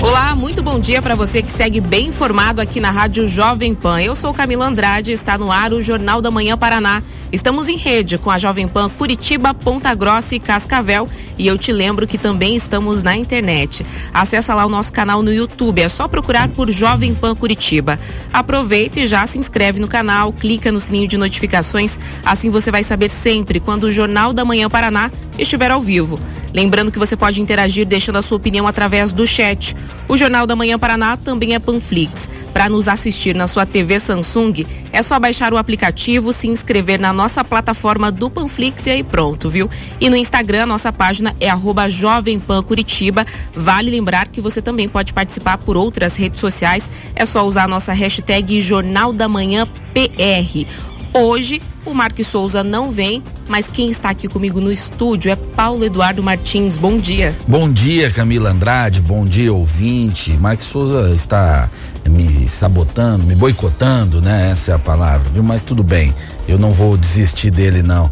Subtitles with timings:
[0.00, 4.00] Olá, muito bom dia para você que segue bem informado aqui na Rádio Jovem Pan.
[4.00, 7.02] Eu sou Camila Andrade está no ar o Jornal da Manhã Paraná.
[7.32, 11.72] Estamos em rede com a Jovem Pan Curitiba, Ponta Grossa e Cascavel e eu te
[11.72, 13.84] lembro que também estamos na internet.
[14.14, 17.98] Acesse lá o nosso canal no YouTube, é só procurar por Jovem Pan Curitiba.
[18.32, 22.84] Aproveita e já se inscreve no canal, clica no sininho de notificações, assim você vai
[22.84, 26.18] saber sempre quando o Jornal da Manhã Paraná estiver ao vivo.
[26.58, 29.76] Lembrando que você pode interagir deixando a sua opinião através do chat.
[30.08, 32.28] O Jornal da Manhã Paraná também é Panflix.
[32.52, 37.12] Para nos assistir na sua TV Samsung, é só baixar o aplicativo, se inscrever na
[37.12, 39.70] nossa plataforma do Panflix e aí pronto, viu?
[40.00, 43.24] E no Instagram, nossa página é arroba Jovem Pan Curitiba.
[43.54, 46.90] Vale lembrar que você também pode participar por outras redes sociais.
[47.14, 50.66] É só usar a nossa hashtag Jornal da Manhã PR.
[51.14, 55.84] Hoje, o Marcos Souza não vem, mas quem está aqui comigo no estúdio é Paulo
[55.84, 56.76] Eduardo Martins.
[56.76, 57.34] Bom dia.
[57.46, 59.00] Bom dia, Camila Andrade.
[59.00, 60.36] Bom dia, ouvinte.
[60.38, 61.70] Marcos Souza está
[62.06, 64.50] me sabotando, me boicotando, né?
[64.52, 65.42] Essa é a palavra, viu?
[65.42, 66.14] Mas tudo bem.
[66.46, 68.10] Eu não vou desistir dele, não.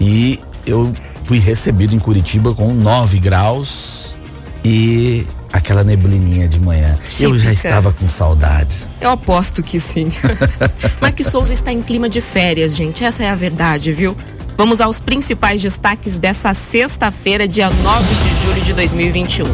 [0.00, 0.92] E eu
[1.24, 4.16] fui recebido em Curitiba com 9 graus
[4.64, 6.96] e aquela neblininha de manhã.
[6.96, 7.24] Típica.
[7.24, 8.88] Eu já estava com saudades.
[9.00, 10.08] Eu aposto que sim.
[11.00, 13.04] Marcos Souza está em clima de férias, gente.
[13.04, 14.16] Essa é a verdade, viu?
[14.56, 19.44] Vamos aos principais destaques dessa sexta-feira, dia 9 de julho de 2021.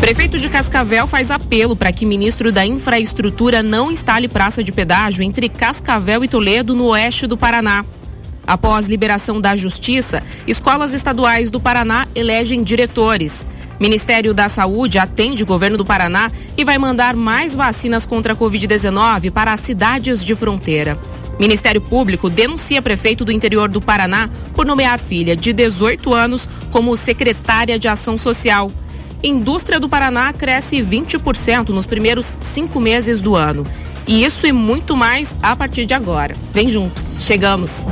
[0.00, 5.22] Prefeito de Cascavel faz apelo para que ministro da Infraestrutura não instale praça de pedágio
[5.22, 7.84] entre Cascavel e Toledo, no oeste do Paraná.
[8.46, 13.46] Após liberação da Justiça, escolas estaduais do Paraná elegem diretores.
[13.80, 18.36] Ministério da Saúde atende o governo do Paraná e vai mandar mais vacinas contra a
[18.36, 20.98] Covid-19 para as cidades de fronteira.
[21.38, 26.94] Ministério Público denuncia prefeito do interior do Paraná por nomear filha de 18 anos como
[26.94, 28.70] secretária de Ação Social.
[29.22, 33.66] Indústria do Paraná cresce 20% nos primeiros cinco meses do ano.
[34.06, 36.36] E isso e muito mais a partir de agora.
[36.52, 37.02] Vem junto.
[37.18, 37.84] Chegamos.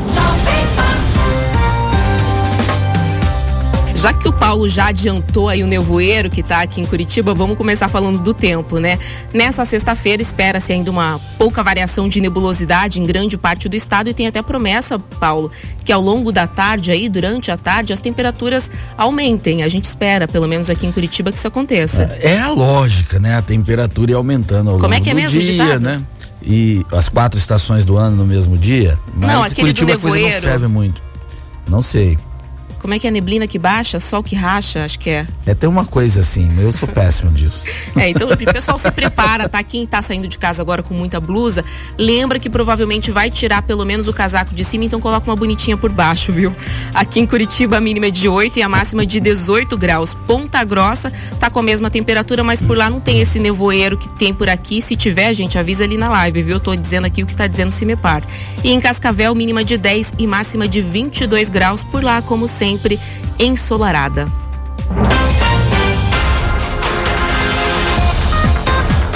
[4.00, 7.56] Já que o Paulo já adiantou aí o nevoeiro que está aqui em Curitiba, vamos
[7.58, 8.96] começar falando do tempo, né?
[9.34, 14.14] Nessa sexta-feira espera-se ainda uma pouca variação de nebulosidade em grande parte do estado e
[14.14, 15.50] tem até promessa, Paulo,
[15.84, 19.64] que ao longo da tarde aí, durante a tarde, as temperaturas aumentem.
[19.64, 22.02] A gente espera, pelo menos aqui em Curitiba, que isso aconteça.
[22.20, 23.34] É a lógica, né?
[23.36, 25.80] A temperatura ir aumentando ao Como longo é que é do mesmo, dia, ditado?
[25.82, 26.00] né?
[26.40, 28.96] E as quatro estações do ano no mesmo dia.
[29.12, 30.40] Mas Não, aquele do Curitiba a coisa não nevoeiro.
[30.40, 31.02] serve muito.
[31.68, 32.16] Não sei.
[32.80, 35.26] Como é que é a neblina que baixa, sol que racha, acho que é.
[35.46, 37.64] É tem uma coisa assim, mas eu sou péssimo disso.
[37.96, 39.62] É, então o pessoal se prepara, tá?
[39.62, 41.64] Quem tá saindo de casa agora com muita blusa,
[41.96, 45.76] lembra que provavelmente vai tirar pelo menos o casaco de cima, então coloca uma bonitinha
[45.76, 46.52] por baixo, viu?
[46.94, 50.14] Aqui em Curitiba a mínima é de 8 e a máxima de 18 graus.
[50.14, 54.08] Ponta Grossa tá com a mesma temperatura, mas por lá não tem esse nevoeiro que
[54.08, 54.80] tem por aqui.
[54.80, 56.56] Se tiver, gente, avisa ali na live, viu?
[56.56, 58.22] Eu tô dizendo aqui o que tá dizendo o Cimepar.
[58.62, 62.67] E em Cascavel, mínima de 10 e máxima de 22 graus, por lá, como sempre,
[63.38, 64.30] ensolarada.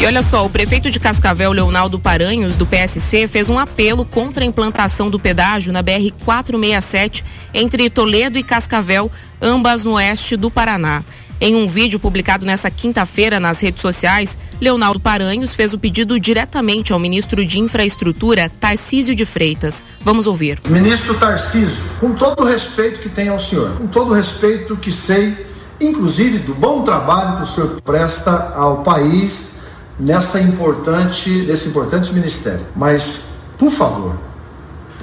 [0.03, 4.43] E olha só, o prefeito de Cascavel, Leonardo Paranhos, do PSC, fez um apelo contra
[4.43, 7.25] a implantação do pedágio na BR 467
[7.55, 9.09] entre Toledo e Cascavel,
[9.41, 11.05] ambas no oeste do Paraná.
[11.45, 16.93] Em um vídeo publicado nessa quinta-feira nas redes sociais, Leonardo Paranhos fez o pedido diretamente
[16.93, 19.83] ao ministro de Infraestrutura, Tarcísio de Freitas.
[20.03, 20.61] Vamos ouvir.
[20.69, 24.93] Ministro Tarcísio, com todo o respeito que tenho ao senhor, com todo o respeito que
[24.93, 25.37] sei,
[25.81, 29.63] inclusive do bom trabalho que o senhor presta ao país
[29.99, 32.65] nessa importante, nesse importante ministério.
[32.77, 33.25] Mas,
[33.59, 34.17] por favor,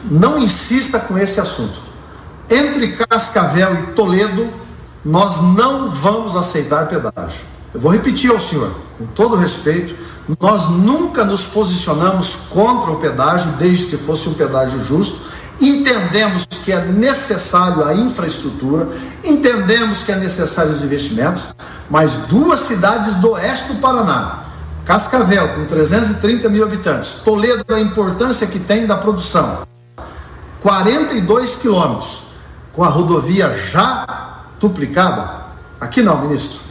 [0.10, 1.82] não insista com esse assunto.
[2.50, 4.69] Entre Cascavel e Toledo,
[5.04, 7.42] nós não vamos aceitar pedágio.
[7.74, 9.96] Eu vou repetir ao senhor, com todo respeito,
[10.40, 15.28] nós nunca nos posicionamos contra o pedágio, desde que fosse um pedágio justo.
[15.62, 18.88] Entendemos que é necessário a infraestrutura,
[19.24, 21.54] entendemos que é necessário os investimentos,
[21.90, 24.44] mas duas cidades do oeste do Paraná,
[24.86, 29.60] Cascavel, com 330 mil habitantes, Toledo, a importância que tem da produção,
[30.62, 32.22] 42 quilômetros,
[32.74, 34.30] com a rodovia já
[34.60, 35.46] duplicada?
[35.80, 36.69] Aqui não, ministro.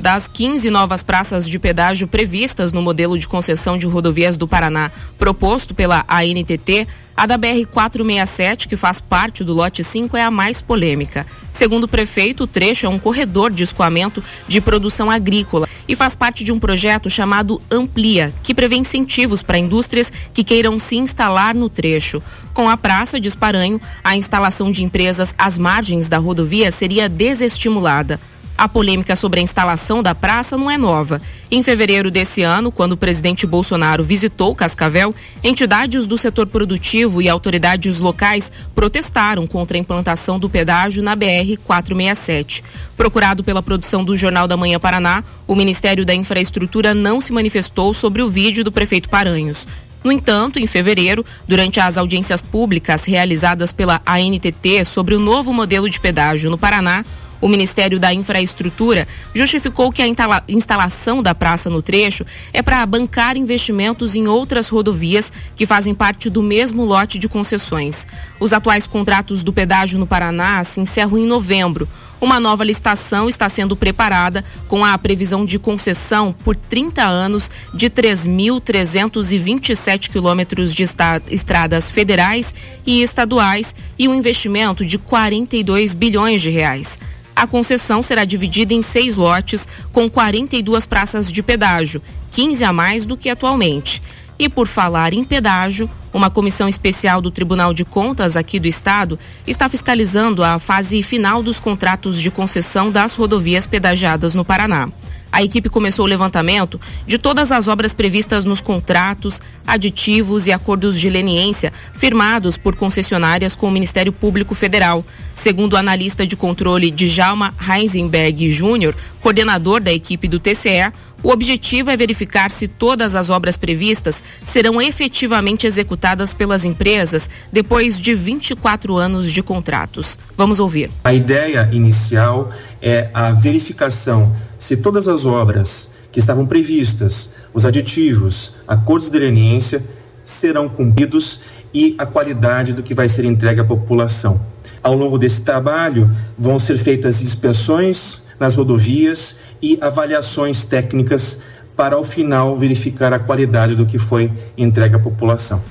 [0.00, 4.90] Das 15 novas praças de pedágio previstas no modelo de concessão de rodovias do Paraná
[5.18, 10.62] proposto pela ANTT, a da BR-467, que faz parte do lote 5, é a mais
[10.62, 11.26] polêmica.
[11.52, 16.16] Segundo o prefeito, o trecho é um corredor de escoamento de produção agrícola e faz
[16.16, 21.54] parte de um projeto chamado Amplia, que prevê incentivos para indústrias que queiram se instalar
[21.54, 22.22] no trecho.
[22.54, 28.18] Com a praça de Esparanho, a instalação de empresas às margens da rodovia seria desestimulada.
[28.60, 31.22] A polêmica sobre a instalação da praça não é nova.
[31.50, 37.28] Em fevereiro desse ano, quando o presidente Bolsonaro visitou Cascavel, entidades do setor produtivo e
[37.30, 42.62] autoridades locais protestaram contra a implantação do pedágio na BR 467.
[42.98, 47.94] Procurado pela produção do Jornal da Manhã Paraná, o Ministério da Infraestrutura não se manifestou
[47.94, 49.66] sobre o vídeo do prefeito Paranhos.
[50.04, 55.88] No entanto, em fevereiro, durante as audiências públicas realizadas pela ANTT sobre o novo modelo
[55.88, 57.06] de pedágio no Paraná,
[57.40, 63.36] o Ministério da Infraestrutura justificou que a instalação da praça no trecho é para bancar
[63.36, 68.06] investimentos em outras rodovias que fazem parte do mesmo lote de concessões.
[68.38, 71.88] Os atuais contratos do pedágio no Paraná se encerram em novembro.
[72.20, 77.88] Uma nova licitação está sendo preparada com a previsão de concessão por 30 anos de
[77.88, 82.54] 3.327 quilômetros de estradas federais
[82.86, 86.98] e estaduais e um investimento de 42 bilhões de reais.
[87.34, 92.02] A concessão será dividida em seis lotes, com 42 praças de pedágio,
[92.32, 94.02] 15 a mais do que atualmente.
[94.40, 99.18] E por falar em pedágio, uma comissão especial do Tribunal de Contas aqui do Estado
[99.46, 104.88] está fiscalizando a fase final dos contratos de concessão das rodovias pedagiadas no Paraná.
[105.32, 110.98] A equipe começou o levantamento de todas as obras previstas nos contratos, aditivos e acordos
[110.98, 115.04] de leniência firmados por concessionárias com o Ministério Público Federal.
[115.34, 120.90] Segundo o analista de controle Djalma Heisenberg Júnior, coordenador da equipe do TCE,
[121.22, 127.98] o objetivo é verificar se todas as obras previstas serão efetivamente executadas pelas empresas depois
[128.00, 130.18] de 24 anos de contratos.
[130.36, 130.90] Vamos ouvir.
[131.04, 138.54] A ideia inicial é a verificação se todas as obras que estavam previstas, os aditivos,
[138.66, 139.82] acordos de leniência,
[140.24, 141.40] serão cumpridos
[141.72, 144.40] e a qualidade do que vai ser entregue à população.
[144.82, 151.38] Ao longo desse trabalho, vão ser feitas inspeções nas rodovias e avaliações técnicas
[151.76, 155.62] para, ao final, verificar a qualidade do que foi entregue à população.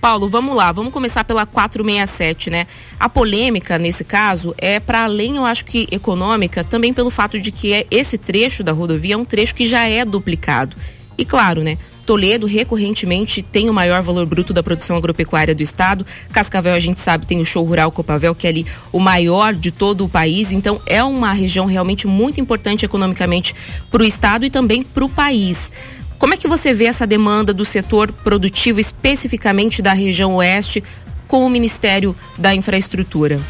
[0.00, 2.66] Paulo, vamos lá, vamos começar pela 467, né?
[3.00, 7.50] A polêmica nesse caso é para além, eu acho que econômica, também pelo fato de
[7.50, 10.76] que é, esse trecho da rodovia é um trecho que já é duplicado.
[11.18, 11.76] E claro, né?
[12.06, 16.06] Toledo recorrentemente tem o maior valor bruto da produção agropecuária do estado.
[16.32, 19.72] Cascavel, a gente sabe, tem o show rural Copavel, que é ali o maior de
[19.72, 20.52] todo o país.
[20.52, 23.54] Então, é uma região realmente muito importante economicamente
[23.90, 25.72] para o estado e também para o país.
[26.16, 30.82] Como é que você vê essa demanda do setor produtivo, especificamente da região oeste,
[31.26, 33.40] com o Ministério da Infraestrutura?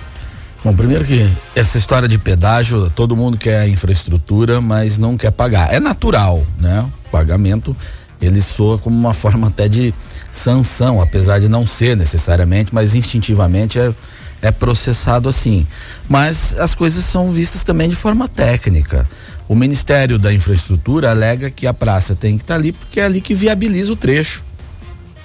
[0.64, 5.72] Bom, primeiro que essa história de pedágio, todo mundo quer infraestrutura, mas não quer pagar.
[5.72, 6.84] É natural, né?
[7.04, 7.76] O pagamento
[8.20, 9.94] ele soa como uma forma até de
[10.32, 13.94] sanção, apesar de não ser necessariamente, mas instintivamente é,
[14.40, 15.66] é processado assim.
[16.08, 19.06] Mas as coisas são vistas também de forma técnica.
[19.48, 23.04] O Ministério da Infraestrutura alega que a praça tem que estar tá ali porque é
[23.04, 24.42] ali que viabiliza o trecho.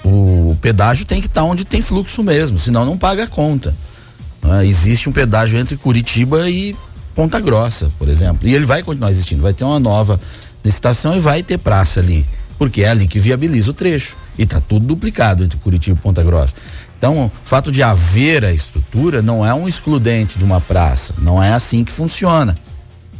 [0.04, 3.74] O pedágio tem que estar tá onde tem fluxo mesmo, senão não paga a conta.
[4.42, 6.76] Ah, existe um pedágio entre Curitiba e
[7.14, 8.48] Ponta Grossa, por exemplo.
[8.48, 10.20] E ele vai continuar existindo, vai ter uma nova
[10.64, 12.24] licitação e vai ter praça ali,
[12.62, 14.16] porque é ali que viabiliza o trecho.
[14.38, 16.54] E está tudo duplicado entre Curitiba e Ponta Grossa.
[16.96, 21.42] Então, o fato de haver a estrutura não é um excludente de uma praça, não
[21.42, 22.56] é assim que funciona.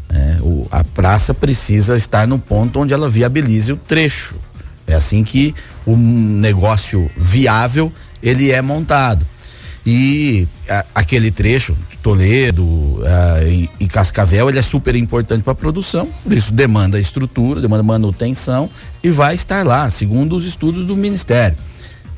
[0.09, 4.37] É, o, a praça precisa estar no ponto onde ela viabilize o trecho.
[4.87, 5.53] É assim que
[5.85, 9.27] o negócio viável ele é montado.
[9.85, 15.57] E a, aquele trecho, Toledo a, e, e, Cascavel, ele é super importante para a
[15.57, 18.69] produção, por isso demanda estrutura, demanda manutenção
[19.03, 21.57] e vai estar lá, segundo os estudos do Ministério.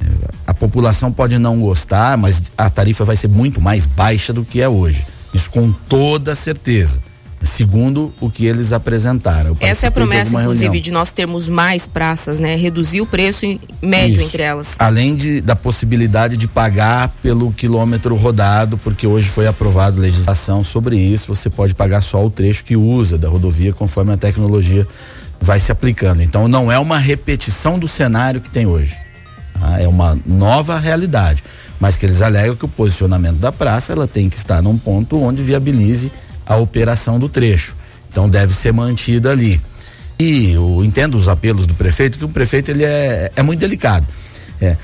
[0.01, 0.07] É,
[0.47, 4.61] a população pode não gostar, mas a tarifa vai ser muito mais baixa do que
[4.61, 5.07] é hoje.
[5.33, 7.01] Isso com toda certeza
[7.45, 9.57] segundo o que eles apresentaram.
[9.61, 10.83] Essa é a promessa, inclusive, reunião.
[10.83, 12.57] de nós termos mais praças, né?
[12.57, 13.47] Reduzir o preço
[13.83, 14.25] médio Isso.
[14.25, 14.77] entre elas.
[14.79, 20.97] Além de, da possibilidade de pagar pelo quilômetro rodado, porque hoje foi aprovada legislação sobre
[20.97, 24.87] isso, você pode pagar só o trecho que usa da rodovia conforme a tecnologia
[25.41, 26.23] vai se aplicando.
[26.23, 28.97] Então não é uma repetição do cenário que tem hoje.
[29.61, 29.81] Tá?
[29.81, 31.43] É uma nova realidade.
[31.79, 35.21] Mas que eles alegam que o posicionamento da praça ela tem que estar num ponto
[35.21, 36.11] onde viabilize
[36.47, 37.75] a operação do trecho.
[38.11, 39.61] Então deve ser mantida ali.
[40.19, 44.07] E eu entendo os apelos do prefeito, que o prefeito ele é, é muito delicado.
[44.61, 44.77] É,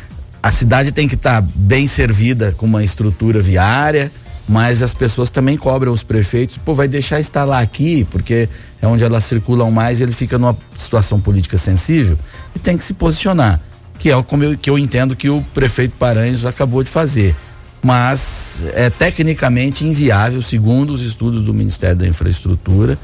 [0.43, 4.11] a cidade tem que estar tá bem servida com uma estrutura viária,
[4.49, 8.49] mas as pessoas também cobram os prefeitos, pô, vai deixar instalar aqui, porque
[8.83, 12.19] é onde elas circulam mais e ele fica numa situação política sensível
[12.57, 13.61] e tem que se posicionar,
[13.99, 17.37] que é como eu, que eu entendo que o prefeito Paranhos acabou de fazer.
[17.83, 22.99] Mas é tecnicamente inviável, segundo os estudos do Ministério da Infraestrutura,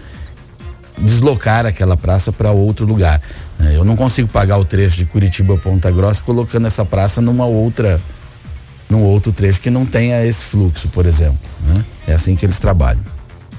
[0.99, 3.21] deslocar aquela praça para outro lugar.
[3.61, 7.21] É, eu não consigo pagar o trecho de Curitiba a Ponta Grossa colocando essa praça
[7.21, 8.01] numa outra
[8.89, 11.39] num outro trecho que não tenha esse fluxo, por exemplo.
[11.63, 11.85] Né?
[12.07, 13.03] É assim que eles trabalham.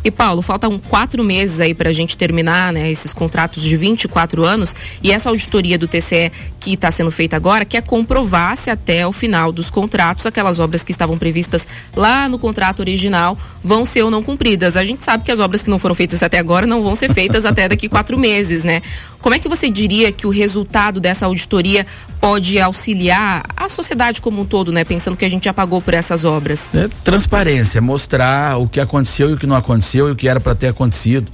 [0.07, 4.45] E Paulo, faltam quatro meses aí para a gente terminar né, esses contratos de 24
[4.45, 4.73] anos
[5.03, 9.11] e essa auditoria do TCE que está sendo feita agora quer comprovar se até o
[9.11, 14.09] final dos contratos aquelas obras que estavam previstas lá no contrato original vão ser ou
[14.09, 14.77] não cumpridas.
[14.77, 17.13] A gente sabe que as obras que não foram feitas até agora não vão ser
[17.13, 18.81] feitas até daqui quatro meses, né?
[19.19, 21.85] Como é que você diria que o resultado dessa auditoria
[22.21, 24.85] pode auxiliar a sociedade como um todo, né?
[24.85, 26.71] Pensando que a gente já pagou por essas obras.
[26.73, 30.39] É transparência, mostrar o que aconteceu e o que não aconteceu e o que era
[30.39, 31.31] para ter acontecido,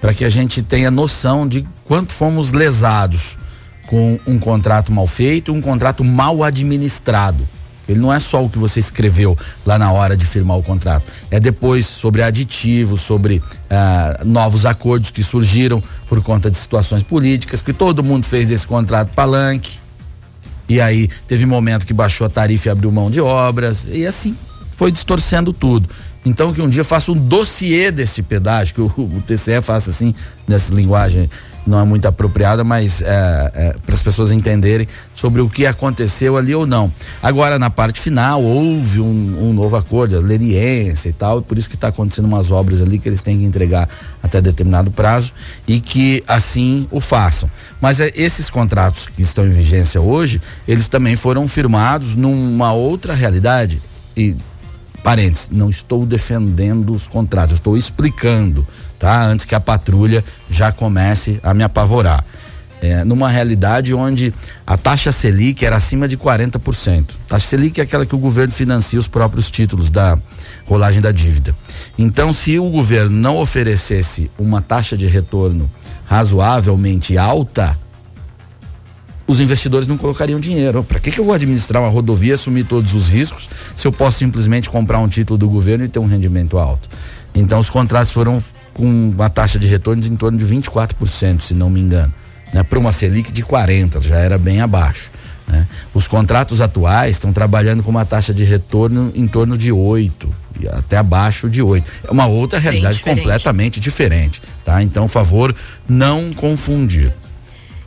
[0.00, 3.38] para que a gente tenha noção de quanto fomos lesados
[3.86, 7.46] com um contrato mal feito, um contrato mal administrado.
[7.88, 11.04] Ele não é só o que você escreveu lá na hora de firmar o contrato.
[11.30, 13.40] É depois sobre aditivos, sobre
[13.70, 18.66] ah, novos acordos que surgiram por conta de situações políticas, que todo mundo fez desse
[18.66, 19.78] contrato palanque.
[20.68, 23.88] E aí teve momento que baixou a tarifa e abriu mão de obras.
[23.88, 24.36] E assim
[24.72, 25.88] foi distorcendo tudo.
[26.26, 30.12] Então que um dia faça um dossiê desse pedágio, que o, o TCE faça assim,
[30.46, 31.30] nessa linguagem
[31.64, 36.36] não é muito apropriada, mas é, é, para as pessoas entenderem sobre o que aconteceu
[36.36, 36.92] ali ou não.
[37.22, 41.58] Agora, na parte final, houve um, um novo acordo, a leniência e tal, e por
[41.58, 43.88] isso que está acontecendo umas obras ali que eles têm que entregar
[44.22, 45.32] até determinado prazo
[45.66, 47.48] e que assim o façam.
[47.80, 53.14] Mas é, esses contratos que estão em vigência hoje, eles também foram firmados numa outra
[53.14, 53.80] realidade
[54.16, 54.36] e
[55.06, 58.66] parênteses, não estou defendendo os contratos, estou explicando
[58.98, 59.22] tá?
[59.22, 62.24] Antes que a patrulha já comece a me apavorar.
[62.82, 64.34] É, numa realidade onde
[64.66, 67.06] a taxa Selic era acima de 40%.
[67.28, 70.18] Taxa Selic é aquela que o governo financia os próprios títulos da
[70.66, 71.54] rolagem da dívida.
[71.96, 75.70] Então, se o governo não oferecesse uma taxa de retorno
[76.04, 77.78] razoavelmente alta,
[79.26, 80.84] os investidores não colocariam dinheiro.
[80.84, 84.18] Para que, que eu vou administrar uma rodovia, assumir todos os riscos, se eu posso
[84.18, 86.88] simplesmente comprar um título do governo e ter um rendimento alto?
[87.34, 88.42] Então, os contratos foram
[88.72, 92.12] com uma taxa de retorno de em torno de 24%, se não me engano.
[92.52, 92.62] Né?
[92.62, 95.10] Para uma Selic de 40%, já era bem abaixo.
[95.46, 95.66] Né?
[95.92, 100.28] Os contratos atuais estão trabalhando com uma taxa de retorno em torno de 8,
[100.72, 101.90] até abaixo de 8.
[102.08, 103.20] É uma outra realidade diferente.
[103.20, 104.42] completamente diferente.
[104.64, 104.82] Tá?
[104.82, 105.54] Então, favor,
[105.88, 107.12] não confundir.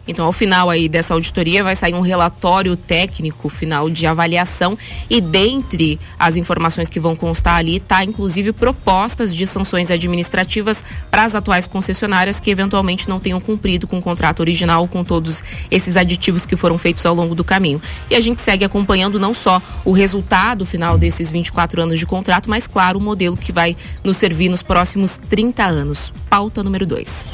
[0.09, 4.75] Então, ao final aí dessa auditoria vai sair um relatório técnico final de avaliação
[5.07, 11.23] e dentre as informações que vão constar ali tá inclusive propostas de sanções administrativas para
[11.23, 15.95] as atuais concessionárias que eventualmente não tenham cumprido com o contrato original com todos esses
[15.95, 17.79] aditivos que foram feitos ao longo do caminho.
[18.09, 22.49] E a gente segue acompanhando não só o resultado final desses 24 anos de contrato,
[22.49, 26.11] mas claro, o modelo que vai nos servir nos próximos 30 anos.
[26.27, 27.27] Pauta número 2.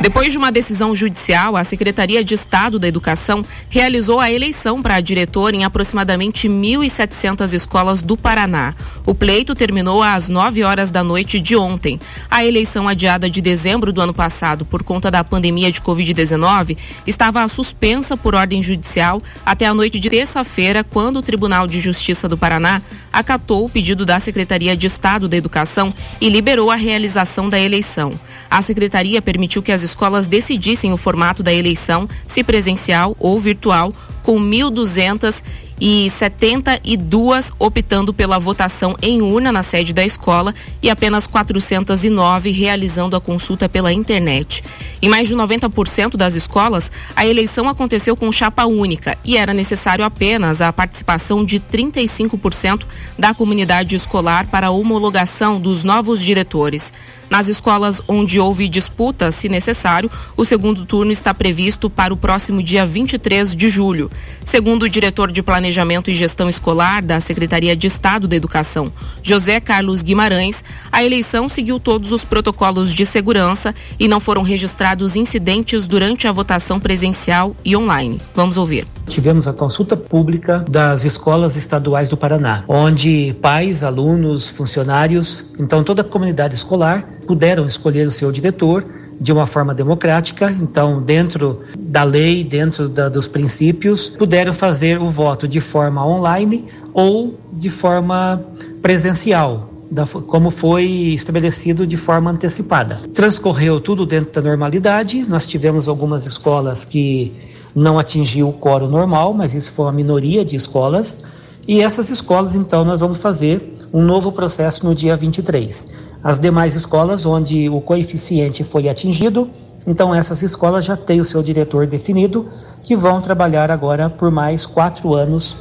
[0.00, 5.00] Depois de uma decisão judicial, a Secretaria de Estado da Educação realizou a eleição para
[5.00, 8.74] diretor em aproximadamente 1.700 escolas do Paraná.
[9.06, 11.98] O pleito terminou às 9 horas da noite de ontem.
[12.30, 17.46] A eleição adiada de dezembro do ano passado por conta da pandemia de Covid-19 estava
[17.48, 22.36] suspensa por ordem judicial até a noite de terça-feira, quando o Tribunal de Justiça do
[22.36, 22.82] Paraná
[23.12, 28.12] acatou o pedido da Secretaria de Estado da Educação e liberou a realização da eleição.
[28.50, 33.90] A secretaria permitiu que as escolas decidissem o formato da eleição, se presencial ou virtual,
[34.22, 35.42] com 1.200
[35.80, 43.16] e 72 optando pela votação em urna na sede da escola e apenas 409 realizando
[43.16, 44.62] a consulta pela internet.
[45.02, 50.04] Em mais de 90% das escolas, a eleição aconteceu com chapa única e era necessário
[50.04, 52.84] apenas a participação de 35%
[53.18, 56.92] da comunidade escolar para a homologação dos novos diretores.
[57.30, 62.62] Nas escolas onde houve disputa, se necessário, o segundo turno está previsto para o próximo
[62.62, 64.10] dia 23 de julho.
[64.44, 68.92] Segundo o diretor de Planejamento e Gestão Escolar da Secretaria de Estado da Educação,
[69.22, 75.16] José Carlos Guimarães, a eleição seguiu todos os protocolos de segurança e não foram registrados
[75.16, 78.20] incidentes durante a votação presencial e online.
[78.34, 78.84] Vamos ouvir.
[79.06, 86.02] Tivemos a consulta pública das escolas estaduais do Paraná, onde pais, alunos, funcionários, então toda
[86.02, 88.84] a comunidade escolar puderam escolher o seu diretor
[89.20, 95.08] de uma forma democrática, então dentro da lei, dentro da, dos princípios, puderam fazer o
[95.08, 98.44] voto de forma online ou de forma
[98.82, 103.00] presencial, da, como foi estabelecido de forma antecipada.
[103.12, 107.32] Transcorreu tudo dentro da normalidade, nós tivemos algumas escolas que
[107.74, 111.24] não atingiu o quórum normal, mas isso foi uma minoria de escolas,
[111.66, 116.74] e essas escolas então nós vamos fazer um novo processo no dia 23 as demais
[116.74, 119.50] escolas onde o coeficiente foi atingido,
[119.86, 122.48] então essas escolas já têm o seu diretor definido,
[122.82, 125.58] que vão trabalhar agora por mais quatro anos.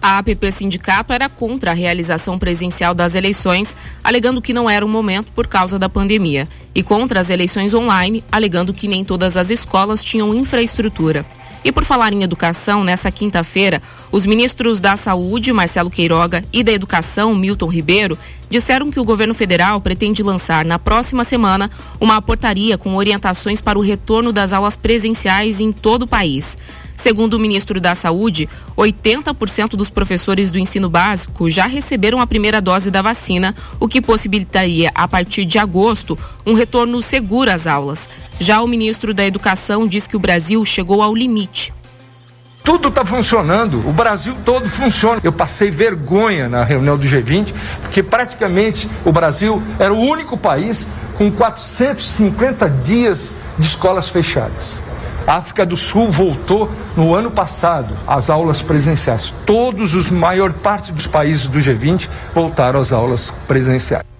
[0.00, 4.88] A APP Sindicato era contra a realização presencial das eleições, alegando que não era o
[4.88, 9.50] momento por causa da pandemia, e contra as eleições online, alegando que nem todas as
[9.50, 11.26] escolas tinham infraestrutura.
[11.68, 16.72] E por falar em educação, nessa quinta-feira, os ministros da Saúde, Marcelo Queiroga, e da
[16.72, 18.16] Educação, Milton Ribeiro,
[18.48, 21.70] disseram que o governo federal pretende lançar na próxima semana
[22.00, 26.56] uma portaria com orientações para o retorno das aulas presenciais em todo o país.
[26.98, 32.60] Segundo o ministro da Saúde, 80% dos professores do ensino básico já receberam a primeira
[32.60, 38.08] dose da vacina, o que possibilitaria, a partir de agosto, um retorno seguro às aulas.
[38.40, 41.72] Já o ministro da Educação diz que o Brasil chegou ao limite
[42.64, 45.22] tudo está funcionando, o Brasil todo funciona.
[45.24, 50.86] Eu passei vergonha na reunião do G20, porque praticamente o Brasil era o único país
[51.16, 54.82] com 450 dias de escolas fechadas.
[55.28, 59.34] A África do Sul voltou no ano passado às aulas presenciais.
[59.44, 64.17] Todos os maior parte dos países do G20 voltaram às aulas presenciais.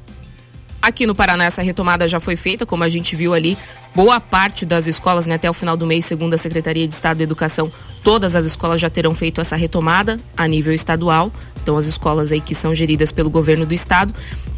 [0.88, 3.58] Aqui no Paraná essa retomada já foi feita, como a gente viu ali,
[3.94, 7.18] boa parte das escolas, né, até o final do mês, segundo a Secretaria de Estado
[7.18, 7.70] de Educação,
[8.02, 11.30] todas as escolas já terão feito essa retomada a nível estadual.
[11.62, 14.14] Então as escolas aí que são geridas pelo governo do estado.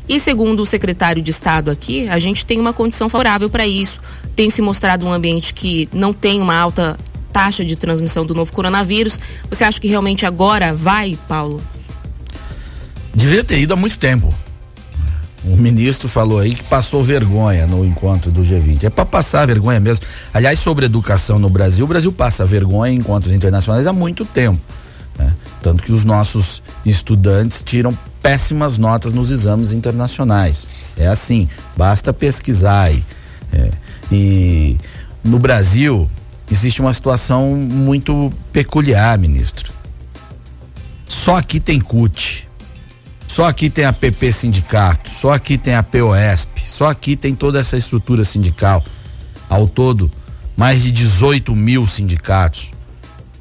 [0.09, 4.01] E segundo o secretário de Estado aqui, a gente tem uma condição favorável para isso.
[4.37, 6.97] Tem se mostrado um ambiente que não tem uma alta
[7.33, 9.19] taxa de transmissão do novo coronavírus.
[9.49, 11.61] Você acha que realmente agora vai, Paulo?
[13.13, 14.33] Devia ter ido há muito tempo.
[15.45, 18.85] O ministro falou aí que passou vergonha no encontro do G20.
[18.85, 20.05] É para passar vergonha mesmo.
[20.35, 24.61] Aliás, sobre educação no Brasil, o Brasil passa vergonha em encontros internacionais há muito tempo.
[25.19, 25.35] Né?
[25.63, 30.69] Tanto que os nossos estudantes tiram péssimas notas nos exames internacionais.
[30.97, 33.05] É assim, basta pesquisar aí.
[33.53, 33.71] É.
[34.13, 34.79] E
[35.25, 36.09] no Brasil
[36.51, 39.73] existe uma situação muito peculiar, ministro.
[41.07, 42.49] Só aqui tem CUT,
[43.31, 47.61] só aqui tem a PP Sindicato, só aqui tem a POSP, só aqui tem toda
[47.61, 48.83] essa estrutura sindical.
[49.49, 50.11] Ao todo,
[50.57, 52.73] mais de 18 mil sindicatos.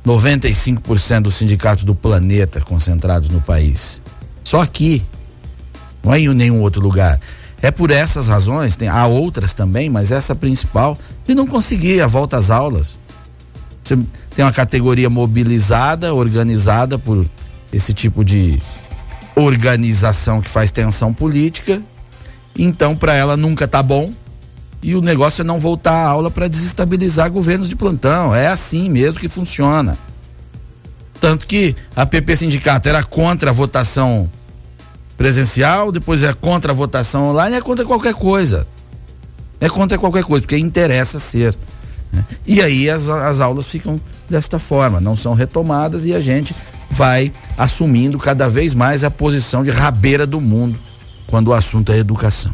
[0.05, 3.99] 95% dos sindicatos do planeta concentrados no país.
[4.43, 5.03] Só aqui.
[6.03, 7.19] Não é em nenhum outro lugar.
[7.59, 12.05] É por essas razões, tem, há outras também, mas essa principal, de não conseguir a
[12.05, 12.95] volta às aulas.
[13.83, 13.97] Você
[14.35, 17.25] tem uma categoria mobilizada, organizada por
[17.73, 18.61] esse tipo de
[19.39, 21.81] organização que faz tensão política.
[22.57, 24.11] Então, para ela nunca tá bom.
[24.81, 28.33] E o negócio é não voltar à aula para desestabilizar governos de plantão.
[28.33, 29.97] É assim mesmo que funciona.
[31.19, 34.29] Tanto que a PP Sindicato era contra a votação
[35.17, 38.65] presencial, depois é contra a votação online, é contra qualquer coisa.
[39.59, 41.57] É contra qualquer coisa, porque interessa ser.
[42.11, 42.23] Né?
[42.47, 43.99] E aí as, as aulas ficam
[44.29, 46.55] desta forma, não são retomadas e a gente
[46.89, 50.77] vai assumindo cada vez mais a posição de rabeira do mundo
[51.27, 52.53] quando o assunto é educação.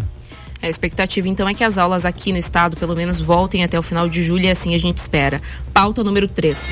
[0.62, 3.84] A expectativa então é que as aulas aqui no estado pelo menos voltem até o
[3.84, 5.40] final de julho e assim a gente espera.
[5.74, 6.70] Pauta número 3.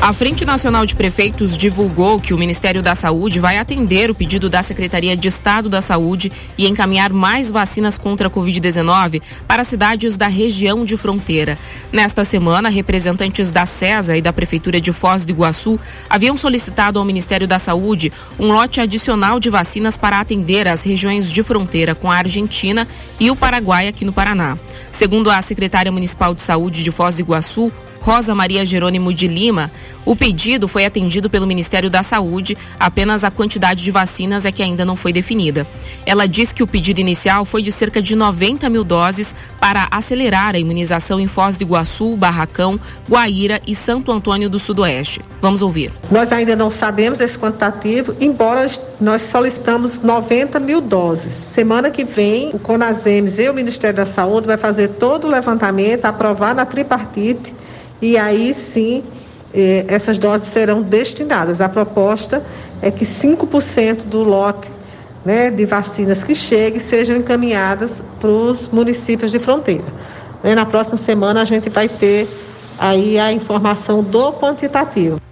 [0.00, 4.50] A Frente Nacional de Prefeitos divulgou que o Ministério da Saúde vai atender o pedido
[4.50, 10.18] da Secretaria de Estado da Saúde e encaminhar mais vacinas contra a Covid-19 para cidades
[10.18, 11.56] da região de fronteira.
[11.90, 15.80] Nesta semana, representantes da CESA e da Prefeitura de Foz do Iguaçu
[16.10, 21.30] haviam solicitado ao Ministério da Saúde um lote adicional de vacinas para atender as regiões
[21.30, 22.86] de fronteira com a Argentina
[23.18, 24.58] e o Paraguai aqui no Paraná.
[24.92, 27.72] Segundo a secretária municipal de saúde de Foz do Iguaçu,
[28.04, 29.72] Rosa Maria Jerônimo de Lima,
[30.04, 34.62] o pedido foi atendido pelo Ministério da Saúde, apenas a quantidade de vacinas é que
[34.62, 35.66] ainda não foi definida.
[36.04, 40.54] Ela diz que o pedido inicial foi de cerca de 90 mil doses para acelerar
[40.54, 45.22] a imunização em Foz do Iguaçu, Barracão, Guaíra e Santo Antônio do Sudoeste.
[45.40, 45.90] Vamos ouvir.
[46.10, 51.32] Nós ainda não sabemos esse quantitativo, embora nós solicitamos 90 mil doses.
[51.32, 56.04] Semana que vem, o Conasems e o Ministério da Saúde vai fazer todo o levantamento,
[56.04, 57.53] aprovar na tripartite
[58.04, 59.02] e aí sim
[59.54, 61.62] eh, essas doses serão destinadas.
[61.62, 62.42] A proposta
[62.82, 64.68] é que 5% do lote
[65.24, 69.86] né, de vacinas que chegue sejam encaminhadas para os municípios de fronteira.
[70.42, 72.28] Né, na próxima semana a gente vai ter
[72.78, 75.23] aí a informação do quantitativo.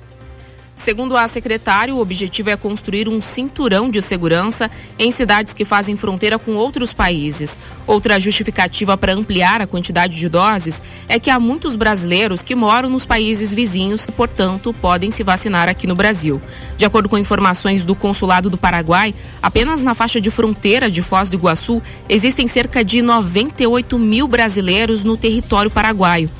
[0.75, 5.97] Segundo a secretária, o objetivo é construir um cinturão de segurança em cidades que fazem
[5.97, 7.59] fronteira com outros países.
[7.87, 12.89] Outra justificativa para ampliar a quantidade de doses é que há muitos brasileiros que moram
[12.89, 16.41] nos países vizinhos e, portanto, podem se vacinar aqui no Brasil.
[16.77, 21.29] De acordo com informações do Consulado do Paraguai, apenas na faixa de fronteira de Foz
[21.29, 26.31] do Iguaçu existem cerca de 98 mil brasileiros no território paraguaio.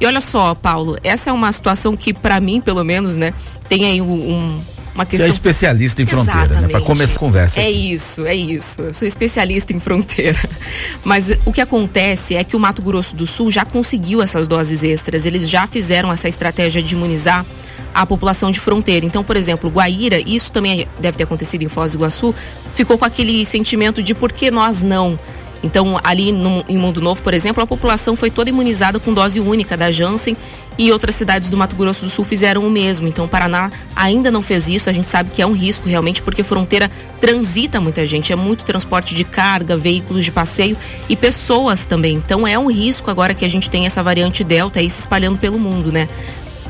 [0.00, 3.34] E olha só, Paulo, essa é uma situação que, para mim, pelo menos, né,
[3.68, 4.60] tem aí um, um
[4.98, 5.26] uma questão.
[5.26, 6.62] Você é especialista em fronteira, Exatamente.
[6.62, 6.68] né?
[6.68, 7.60] Para começar a conversa.
[7.60, 7.92] É aqui.
[7.92, 8.80] isso, é isso.
[8.82, 10.38] Eu sou especialista em fronteira.
[11.04, 14.82] Mas o que acontece é que o Mato Grosso do Sul já conseguiu essas doses
[14.82, 15.24] extras.
[15.24, 17.46] Eles já fizeram essa estratégia de imunizar
[17.94, 19.06] a população de fronteira.
[19.06, 22.34] Então, por exemplo, Guaíra, isso também deve ter acontecido em Foz do Iguaçu,
[22.74, 25.18] ficou com aquele sentimento de por que nós não?
[25.62, 29.40] Então, ali no, em Mundo Novo, por exemplo, a população foi toda imunizada com dose
[29.40, 30.36] única da Janssen
[30.78, 33.08] e outras cidades do Mato Grosso do Sul fizeram o mesmo.
[33.08, 34.88] Então, o Paraná ainda não fez isso.
[34.88, 36.88] A gente sabe que é um risco realmente, porque fronteira
[37.20, 40.76] transita muita gente, é muito transporte de carga, veículos de passeio
[41.08, 42.14] e pessoas também.
[42.14, 45.38] Então, é um risco agora que a gente tem essa variante Delta aí se espalhando
[45.38, 46.08] pelo mundo, né?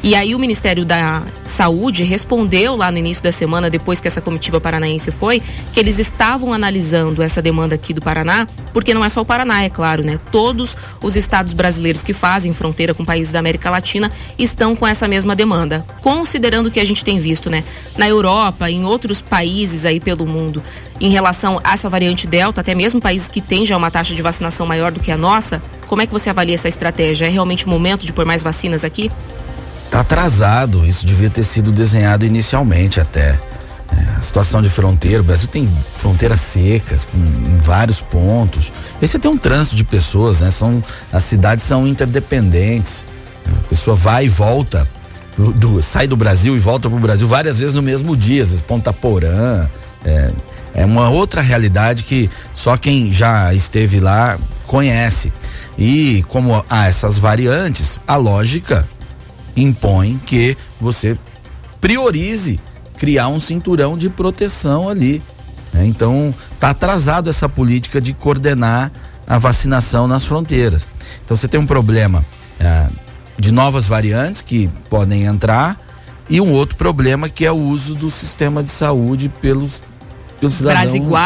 [0.01, 4.21] E aí o Ministério da Saúde respondeu lá no início da semana, depois que essa
[4.21, 9.09] comitiva paranaense foi, que eles estavam analisando essa demanda aqui do Paraná, porque não é
[9.09, 10.19] só o Paraná, é claro, né?
[10.31, 15.09] Todos os estados brasileiros que fazem fronteira com países da América Latina estão com essa
[15.09, 15.85] mesma demanda.
[16.01, 17.65] Considerando o que a gente tem visto, né?
[17.97, 20.63] Na Europa, em outros países aí pelo mundo,
[21.01, 24.23] em relação a essa variante Delta, até mesmo países que têm já uma taxa de
[24.23, 27.27] vacinação maior do que a nossa, como é que você avalia essa estratégia?
[27.27, 29.11] É realmente momento de pôr mais vacinas aqui?
[29.91, 33.39] Tá atrasado, isso devia ter sido desenhado inicialmente até.
[33.91, 38.71] É, a situação de fronteira, o Brasil tem fronteiras secas com, em vários pontos.
[39.01, 40.51] E você tem um trânsito de pessoas, né?
[40.51, 43.07] São, as cidades são interdependentes.
[43.47, 44.87] A pessoa vai e volta,
[45.39, 48.43] do, do, sai do Brasil e volta para o Brasil várias vezes no mesmo dia,
[48.43, 49.67] às vezes Ponta Porã.
[50.05, 50.31] É,
[50.75, 55.33] é uma outra realidade que só quem já esteve lá conhece.
[55.79, 58.87] E como há essas variantes, a lógica
[59.63, 61.19] impõe que você
[61.81, 62.61] priorize
[62.97, 65.23] criar um cinturão de proteção ali.
[65.73, 65.87] Né?
[65.87, 68.91] Então, está atrasado essa política de coordenar
[69.27, 70.89] a vacinação nas fronteiras.
[71.25, 72.25] Então, você tem um problema
[72.59, 72.89] é,
[73.39, 75.79] de novas variantes que podem entrar
[76.29, 79.83] e um outro problema que é o uso do sistema de saúde pelos
[80.41, 80.85] pelo cidadão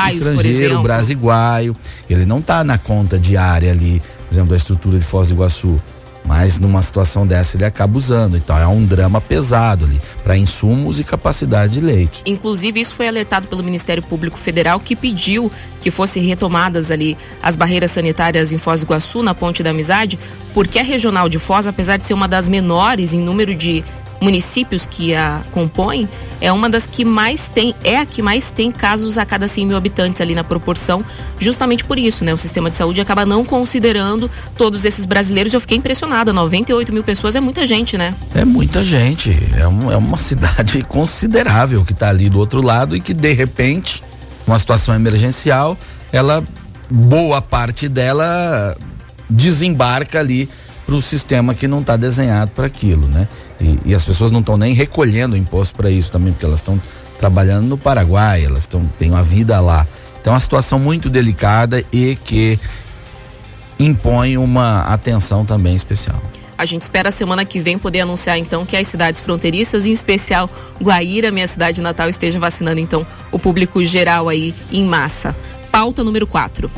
[0.09, 1.77] estrangeiro, brasiguaio.
[2.09, 5.81] Ele não está na conta diária ali, por exemplo, da estrutura de Foz do Iguaçu.
[6.25, 8.37] Mas numa situação dessa ele acaba usando.
[8.37, 12.23] Então é um drama pesado ali para insumos e capacidade de leite.
[12.25, 17.57] Inclusive, isso foi alertado pelo Ministério Público Federal que pediu que fossem retomadas ali as
[17.57, 20.19] barreiras sanitárias em Foz do Iguaçu, na Ponte da Amizade,
[20.55, 23.85] porque a regional de Foz, apesar de ser uma das menores em número de
[24.23, 26.09] municípios que a compõem,
[26.41, 29.67] é uma das que mais tem, é a que mais tem casos a cada 100
[29.67, 31.05] mil habitantes ali na proporção,
[31.39, 32.33] justamente por isso, né?
[32.33, 35.53] O sistema de saúde acaba não considerando todos esses brasileiros.
[35.53, 38.15] Eu fiquei impressionada, 98 mil pessoas é muita gente, né?
[38.35, 42.97] É muita gente, é, um, é uma cidade considerável que está ali do outro lado
[42.97, 44.03] e que de repente,
[44.47, 45.77] uma situação emergencial,
[46.13, 46.45] ela,
[46.89, 48.77] boa parte dela
[49.29, 50.49] desembarca ali
[50.85, 53.29] para o sistema que não está desenhado para aquilo, né?
[53.61, 56.81] E, e, as pessoas não estão nem recolhendo imposto para isso também, porque elas estão
[57.19, 59.87] trabalhando no Paraguai, elas estão têm uma vida lá.
[60.21, 62.59] Então é uma situação muito delicada e que
[63.79, 66.21] impõe uma atenção também especial.
[66.57, 69.93] A gente espera a semana que vem poder anunciar então que as cidades fronteiriças, em
[69.93, 70.49] especial
[70.81, 75.35] Guaíra, minha cidade natal, esteja vacinando então o público geral aí em massa.
[75.73, 76.71] Pauta número 4.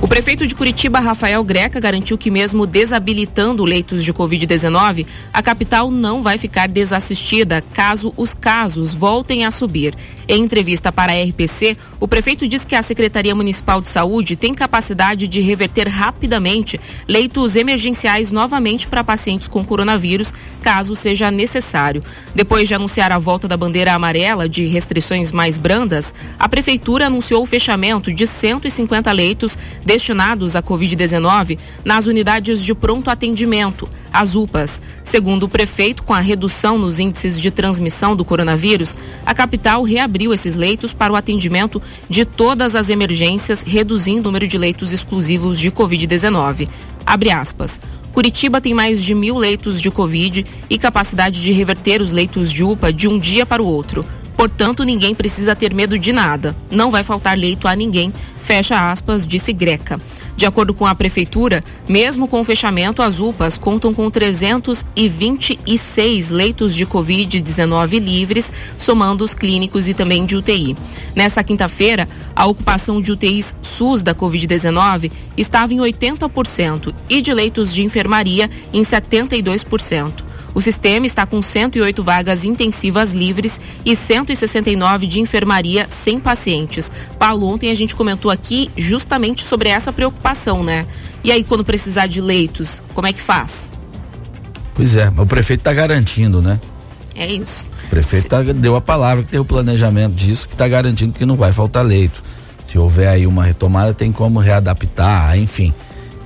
[0.00, 5.90] O prefeito de Curitiba, Rafael Greca, garantiu que, mesmo desabilitando leitos de Covid-19, a capital
[5.90, 9.96] não vai ficar desassistida caso os casos voltem a subir.
[10.28, 14.54] Em entrevista para a RPC, o prefeito diz que a Secretaria Municipal de Saúde tem
[14.54, 20.32] capacidade de reverter rapidamente leitos emergenciais novamente para pacientes com coronavírus,
[20.62, 22.00] caso seja necessário.
[22.36, 27.42] Depois de anunciar a volta da bandeira amarela de restrições mais brandas, a prefeitura anunciou
[27.42, 34.82] o fechamento de 150 leitos destinados à Covid-19 nas unidades de pronto atendimento, as UPAs.
[35.02, 40.34] Segundo o prefeito, com a redução nos índices de transmissão do coronavírus, a capital reabriu
[40.34, 45.58] esses leitos para o atendimento de todas as emergências, reduzindo o número de leitos exclusivos
[45.58, 46.68] de Covid-19.
[47.06, 47.80] Abre aspas.
[48.12, 52.62] Curitiba tem mais de mil leitos de Covid e capacidade de reverter os leitos de
[52.62, 54.04] UPA de um dia para o outro.
[54.38, 56.54] Portanto, ninguém precisa ter medo de nada.
[56.70, 60.00] Não vai faltar leito a ninguém, fecha aspas, disse Greca.
[60.36, 66.72] De acordo com a prefeitura, mesmo com o fechamento, as UPAs contam com 326 leitos
[66.72, 70.76] de Covid-19 livres, somando os clínicos e também de UTI.
[71.16, 77.74] Nessa quinta-feira, a ocupação de UTIs SUS da Covid-19 estava em 80% e de leitos
[77.74, 80.27] de enfermaria em 72%.
[80.54, 86.90] O sistema está com 108 vagas intensivas livres e 169 de enfermaria sem pacientes.
[87.18, 90.86] Paulo, ontem a gente comentou aqui justamente sobre essa preocupação, né?
[91.22, 93.68] E aí, quando precisar de leitos, como é que faz?
[94.74, 96.58] Pois é, o prefeito está garantindo, né?
[97.16, 97.68] É isso.
[97.86, 101.26] O prefeito tá, deu a palavra que tem o planejamento disso, que está garantindo que
[101.26, 102.22] não vai faltar leito.
[102.64, 105.74] Se houver aí uma retomada, tem como readaptar, enfim.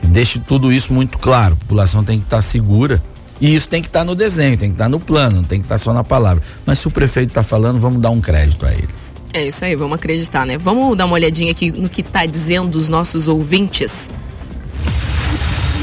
[0.02, 1.54] Deixe tudo isso muito claro.
[1.54, 3.02] A população tem que estar tá segura
[3.42, 5.42] e isso tem que estar tá no desenho, tem que estar tá no plano, não
[5.42, 6.40] tem que estar tá só na palavra.
[6.64, 8.88] Mas se o prefeito está falando, vamos dar um crédito a ele.
[9.34, 10.56] É isso aí, vamos acreditar, né?
[10.56, 14.08] Vamos dar uma olhadinha aqui no que está dizendo os nossos ouvintes.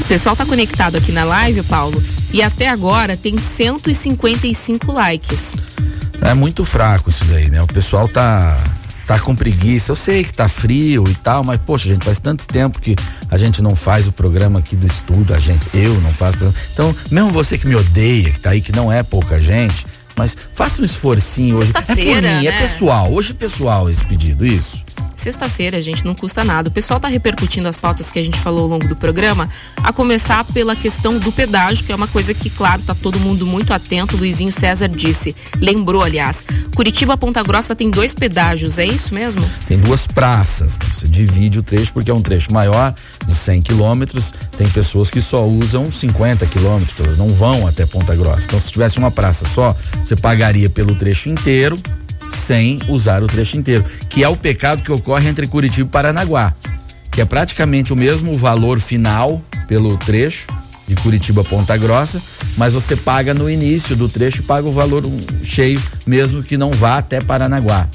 [0.00, 5.54] O pessoal está conectado aqui na live, Paulo, e até agora tem 155 likes.
[6.22, 7.60] É muito fraco isso daí, né?
[7.60, 8.56] O pessoal tá
[9.10, 9.90] tá com preguiça.
[9.90, 12.94] Eu sei que tá frio e tal, mas poxa, gente, faz tanto tempo que
[13.28, 16.38] a gente não faz o programa aqui do estudo, a gente, eu não faço.
[16.72, 20.36] Então, mesmo você que me odeia, que tá aí, que não é pouca gente, mas
[20.54, 21.72] faça um esforcinho hoje.
[21.74, 22.46] É por mim, é né?
[22.46, 23.12] é pessoal.
[23.12, 24.84] Hoje é pessoal esse pedido, isso.
[25.20, 26.70] Sexta-feira, gente, não custa nada.
[26.70, 29.92] O pessoal está repercutindo as pautas que a gente falou ao longo do programa, a
[29.92, 33.74] começar pela questão do pedágio, que é uma coisa que, claro, tá todo mundo muito
[33.74, 34.16] atento.
[34.16, 36.42] Luizinho César disse, lembrou, aliás.
[36.74, 39.44] Curitiba Ponta Grossa tem dois pedágios, é isso mesmo?
[39.66, 40.78] Tem duas praças.
[40.90, 42.94] Você divide o trecho porque é um trecho maior,
[43.26, 44.32] de 100 quilômetros.
[44.56, 48.46] Tem pessoas que só usam 50 quilômetros, elas não vão até Ponta Grossa.
[48.46, 51.78] Então, se tivesse uma praça só, você pagaria pelo trecho inteiro
[52.34, 56.54] sem usar o trecho inteiro, que é o pecado que ocorre entre Curitiba e Paranaguá,
[57.10, 60.46] que é praticamente o mesmo valor final pelo trecho
[60.86, 62.20] de Curitiba a Ponta Grossa,
[62.56, 65.04] mas você paga no início do trecho e paga o valor
[65.42, 67.88] cheio, mesmo que não vá até Paranaguá.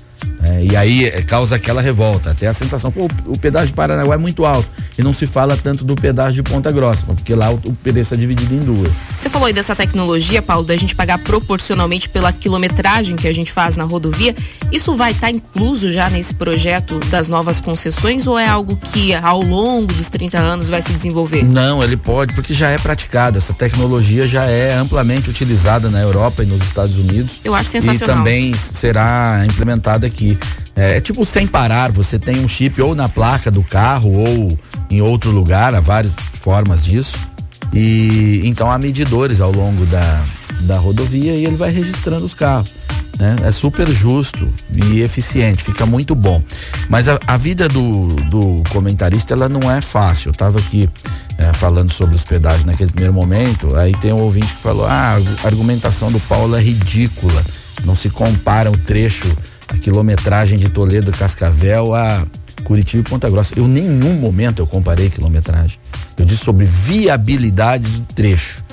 [0.43, 4.13] É, e aí é, causa aquela revolta, até a sensação, pô, o pedágio de Paranaguá
[4.13, 7.51] é muito alto e não se fala tanto do pedágio de Ponta Grossa, porque lá
[7.51, 9.01] o, o pedágio está dividido em duas.
[9.17, 13.51] Você falou aí dessa tecnologia, Paulo, da gente pagar proporcionalmente pela quilometragem que a gente
[13.51, 14.36] faz na rodovia.
[14.71, 19.13] Isso vai estar tá incluso já nesse projeto das novas concessões ou é algo que
[19.13, 21.43] ao longo dos 30 anos vai se desenvolver?
[21.43, 23.38] Não, ele pode, porque já é praticado.
[23.38, 27.39] Essa tecnologia já é amplamente utilizada na Europa e nos Estados Unidos.
[27.43, 28.15] Eu acho sensacional.
[28.15, 30.37] E também será implementada aqui.
[30.75, 34.57] É, é, tipo sem parar, você tem um chip ou na placa do carro ou
[34.89, 37.17] em outro lugar, há várias formas disso.
[37.73, 40.23] E então há medidores ao longo da,
[40.61, 42.71] da rodovia e ele vai registrando os carros.
[43.17, 43.35] Né?
[43.43, 46.41] É super justo e eficiente, fica muito bom.
[46.89, 50.29] Mas a, a vida do, do comentarista ela não é fácil.
[50.29, 50.89] Eu estava aqui
[51.37, 55.17] é, falando sobre os pedágios naquele primeiro momento, aí tem um ouvinte que falou: ah,
[55.43, 57.43] a argumentação do Paulo é ridícula.
[57.83, 59.35] Não se compara o trecho
[59.67, 62.25] a quilometragem de Toledo Cascavel a
[62.63, 63.54] Curitiba e Ponta Grossa.
[63.58, 65.80] Eu em nenhum momento eu comparei quilometragem.
[66.17, 68.63] Eu disse sobre viabilidade do trecho,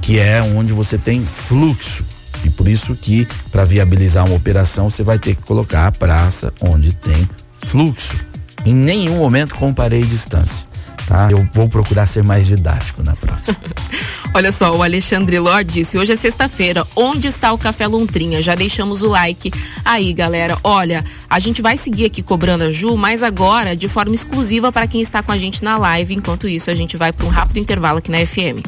[0.00, 2.04] que é onde você tem fluxo.
[2.44, 6.52] E por isso que para viabilizar uma operação você vai ter que colocar a praça
[6.60, 8.16] onde tem fluxo.
[8.64, 10.69] Em nenhum momento comparei distância
[11.10, 11.28] tá?
[11.28, 13.56] Eu vou procurar ser mais didático na próxima.
[14.32, 16.86] Olha só, o Alexandre Ló disse: hoje é sexta-feira.
[16.94, 18.40] Onde está o Café Lontrinha?
[18.40, 19.50] Já deixamos o like
[19.84, 20.56] aí, galera.
[20.62, 24.86] Olha, a gente vai seguir aqui cobrando a Ju, mas agora de forma exclusiva para
[24.86, 26.14] quem está com a gente na live.
[26.14, 28.64] Enquanto isso, a gente vai para um rápido intervalo aqui na FM.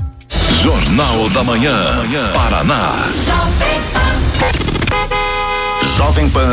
[0.62, 1.76] Jornal da Manhã,
[2.34, 3.08] Paraná.
[3.24, 4.71] Jovem Pan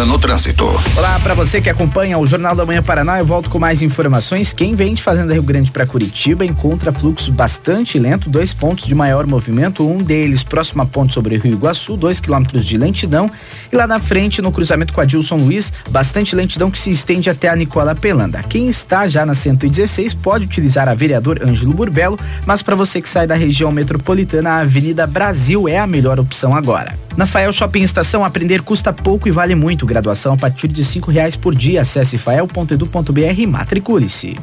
[0.06, 0.66] no trânsito.
[0.98, 4.54] Olá, para você que acompanha o Jornal da Manhã Paraná, eu volto com mais informações.
[4.54, 8.94] Quem vem de Fazenda Rio Grande para Curitiba encontra fluxo bastante lento, dois pontos de
[8.94, 13.30] maior movimento, um deles próximo a ponte sobre Rio Iguaçu, dois quilômetros de lentidão,
[13.72, 17.30] e lá na frente, no cruzamento com a Dilson Luiz, bastante lentidão que se estende
[17.30, 18.44] até a Nicola Pelanda.
[18.44, 23.08] Quem está já na 116 pode utilizar a vereador Ângelo Burbelo, mas para você que
[23.08, 26.98] sai da região metropolitana, a Avenida Brasil é a melhor opção agora.
[27.16, 29.86] Na Fael Shopping Estação, aprender custa pouco vale muito.
[29.86, 31.82] Graduação a partir de cinco reais por dia.
[31.82, 34.38] Acesse fael.edu.br e matricule-se.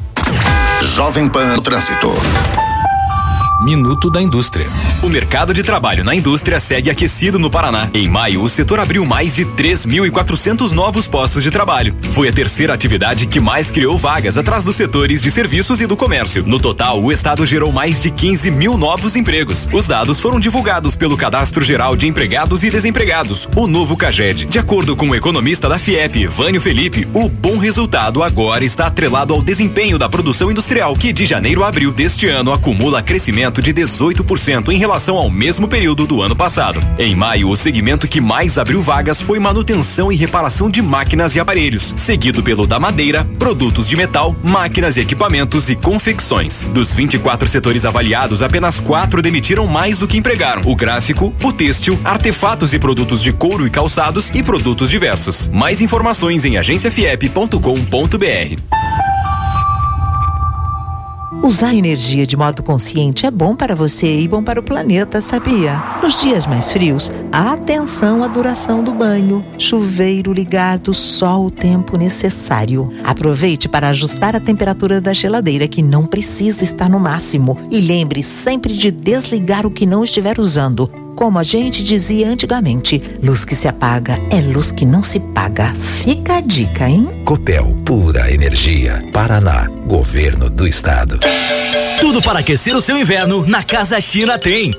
[0.81, 2.11] Jovem Pan Trânsito.
[3.59, 4.67] Minuto da Indústria.
[5.01, 7.89] O mercado de trabalho na indústria segue aquecido no Paraná.
[7.91, 11.95] Em maio, o setor abriu mais de 3.400 novos postos de trabalho.
[12.11, 15.97] Foi a terceira atividade que mais criou vagas atrás dos setores de serviços e do
[15.97, 16.43] comércio.
[16.45, 19.67] No total, o estado gerou mais de 15 mil novos empregos.
[19.73, 24.45] Os dados foram divulgados pelo Cadastro Geral de Empregados e Desempregados, o novo CAGED.
[24.45, 29.33] De acordo com o economista da FIEP, Vânio Felipe, o bom resultado agora está atrelado
[29.33, 33.73] ao desempenho da produção industrial, que de janeiro a abril deste ano acumula crescimento de
[33.73, 36.81] 18% em relação ao mesmo período do ano passado.
[36.99, 41.39] Em maio, o segmento que mais abriu vagas foi manutenção e reparação de máquinas e
[41.39, 46.67] aparelhos, seguido pelo da madeira, produtos de metal, máquinas e equipamentos e confecções.
[46.67, 51.99] Dos 24 setores avaliados, apenas quatro demitiram mais do que empregaram: o gráfico, o têxtil,
[52.03, 55.49] artefatos e produtos de couro e calçados e produtos diversos.
[55.49, 59.16] Mais informações em agenciafiep.com.br.
[61.47, 65.81] Usar energia de modo consciente é bom para você e bom para o planeta, sabia?
[66.03, 69.45] Nos dias mais frios, atenção à duração do banho.
[69.57, 72.91] Chuveiro ligado só o tempo necessário.
[73.01, 77.57] Aproveite para ajustar a temperatura da geladeira, que não precisa estar no máximo.
[77.71, 81.06] E lembre sempre de desligar o que não estiver usando.
[81.17, 85.73] Como a gente dizia antigamente, luz que se apaga é luz que não se paga.
[85.73, 87.23] Fica a dica, hein?
[87.25, 89.03] Copel, pura energia.
[89.11, 91.19] Paraná, governo do estado.
[91.99, 94.75] Tudo para aquecer o seu inverno na Casa China tem.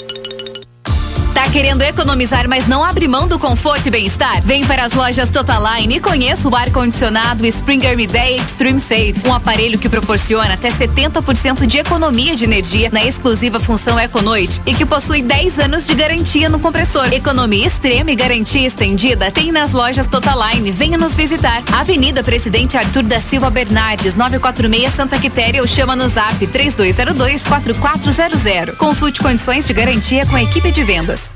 [1.34, 4.42] Tá querendo economizar, mas não abre mão do conforto e bem-estar?
[4.42, 9.14] Vem para as lojas Totaline e conheça o ar-condicionado Springer Midday Extreme Safe.
[9.26, 14.74] Um aparelho que proporciona até 70% de economia de energia na exclusiva função EcoNoite e
[14.74, 17.12] que possui 10 anos de garantia no compressor.
[17.12, 20.72] Economia extrema e garantia estendida tem nas lojas Totaline.
[20.72, 21.62] Venha nos visitar.
[21.72, 28.76] Avenida Presidente Arthur da Silva Bernardes, 946 Santa Quitéria ou chama no zap 3202 4400.
[28.76, 31.27] Consulte condições de garantia com a equipe de vendas.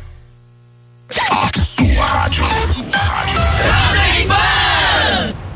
[1.83, 2.45] Sua rádio.
[2.92, 3.40] Rádio.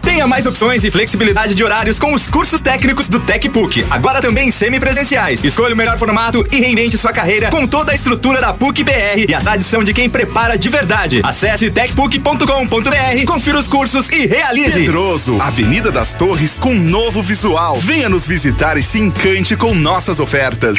[0.02, 3.86] Tenha mais opções e flexibilidade de horários com os cursos técnicos do TecPUC.
[3.88, 5.44] Agora também semipresenciais.
[5.44, 9.26] Escolha o melhor formato e reinvente sua carreira com toda a estrutura da PUC BR
[9.28, 11.20] e a tradição de quem prepara de verdade.
[11.22, 14.80] Acesse tecpuc.com.br, confira os cursos e realize.
[14.80, 17.76] Pedroso, Avenida das Torres com novo visual.
[17.76, 20.76] Venha nos visitar e se encante com nossas ofertas.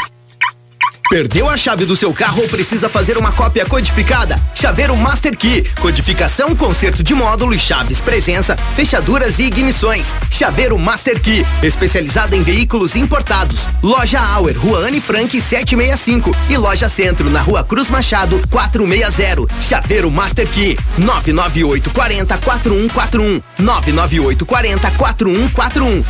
[1.10, 4.38] Perdeu a chave do seu carro ou precisa fazer uma cópia codificada?
[4.54, 5.64] Chaveiro Master Key.
[5.80, 10.18] Codificação, conserto de módulo e chaves, presença, fechaduras e ignições.
[10.30, 11.46] Chaveiro Master Key.
[11.64, 13.58] Especializado em veículos importados.
[13.82, 16.36] Loja Auer, Rua Anne Frank 765.
[16.50, 19.48] E Loja Centro, na Rua Cruz Machado 460.
[19.62, 20.78] Chaveiro Master Key.
[20.98, 23.42] 998 40 4141.
[23.60, 26.04] 998 40 4141.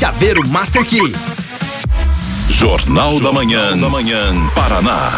[0.00, 1.45] Chaveiro Master Key.
[2.58, 5.10] Jornal da Manhã, da Manhã, Paraná.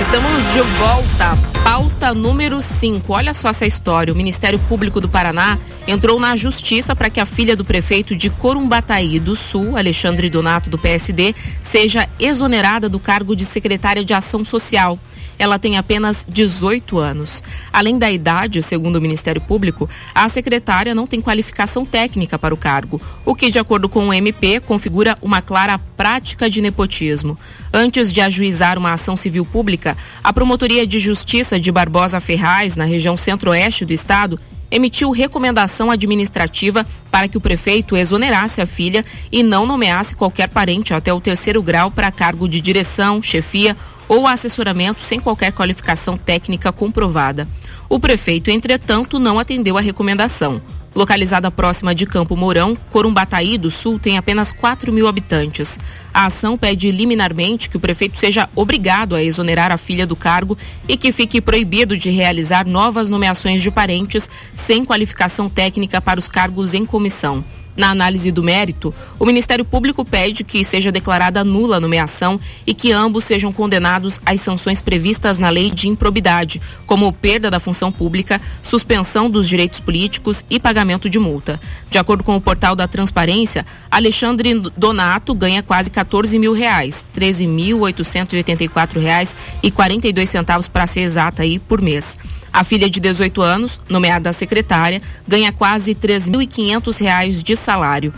[0.00, 1.36] Estamos de volta.
[1.64, 3.12] Pauta número 5.
[3.12, 4.14] Olha só essa história.
[4.14, 8.30] O Ministério Público do Paraná entrou na justiça para que a filha do prefeito de
[8.30, 14.44] Corumbataí do Sul, Alexandre Donato, do PSD, seja exonerada do cargo de secretária de Ação
[14.44, 14.96] Social.
[15.38, 17.42] Ela tem apenas 18 anos.
[17.72, 22.56] Além da idade, segundo o Ministério Público, a secretária não tem qualificação técnica para o
[22.56, 27.38] cargo, o que, de acordo com o MP, configura uma clara prática de nepotismo.
[27.72, 32.84] Antes de ajuizar uma ação civil pública, a Promotoria de Justiça de Barbosa Ferraz, na
[32.84, 34.38] região centro-oeste do estado,
[34.70, 40.94] emitiu recomendação administrativa para que o prefeito exonerasse a filha e não nomeasse qualquer parente
[40.94, 43.76] até o terceiro grau para cargo de direção, chefia
[44.08, 47.46] ou assessoramento sem qualquer qualificação técnica comprovada.
[47.88, 50.60] O prefeito, entretanto, não atendeu a recomendação.
[50.98, 55.78] Localizada próxima de Campo Mourão, Corumbataí do Sul tem apenas 4 mil habitantes.
[56.12, 60.58] A ação pede liminarmente que o prefeito seja obrigado a exonerar a filha do cargo
[60.88, 66.26] e que fique proibido de realizar novas nomeações de parentes sem qualificação técnica para os
[66.26, 67.44] cargos em comissão.
[67.78, 72.74] Na análise do mérito, o Ministério Público pede que seja declarada nula a nomeação e
[72.74, 77.92] que ambos sejam condenados às sanções previstas na lei de improbidade, como perda da função
[77.92, 81.60] pública, suspensão dos direitos políticos e pagamento de multa.
[81.88, 88.98] De acordo com o portal da Transparência, Alexandre Donato ganha quase 14 mil reais, 13.884
[88.98, 92.18] reais e 42 centavos para ser exata aí por mês.
[92.52, 98.12] A filha de 18 anos, nomeada secretária, ganha quase R$ 3.500 de salário.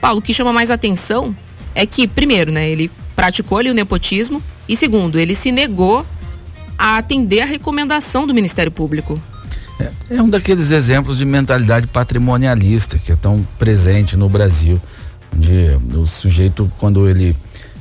[0.00, 1.34] Paulo, o que chama mais atenção
[1.74, 6.04] é que, primeiro, né, ele praticou ali o nepotismo e, segundo, ele se negou
[6.78, 9.20] a atender a recomendação do Ministério Público.
[9.78, 14.80] É, é um daqueles exemplos de mentalidade patrimonialista que é tão presente no Brasil,
[15.34, 17.36] onde o sujeito, quando ele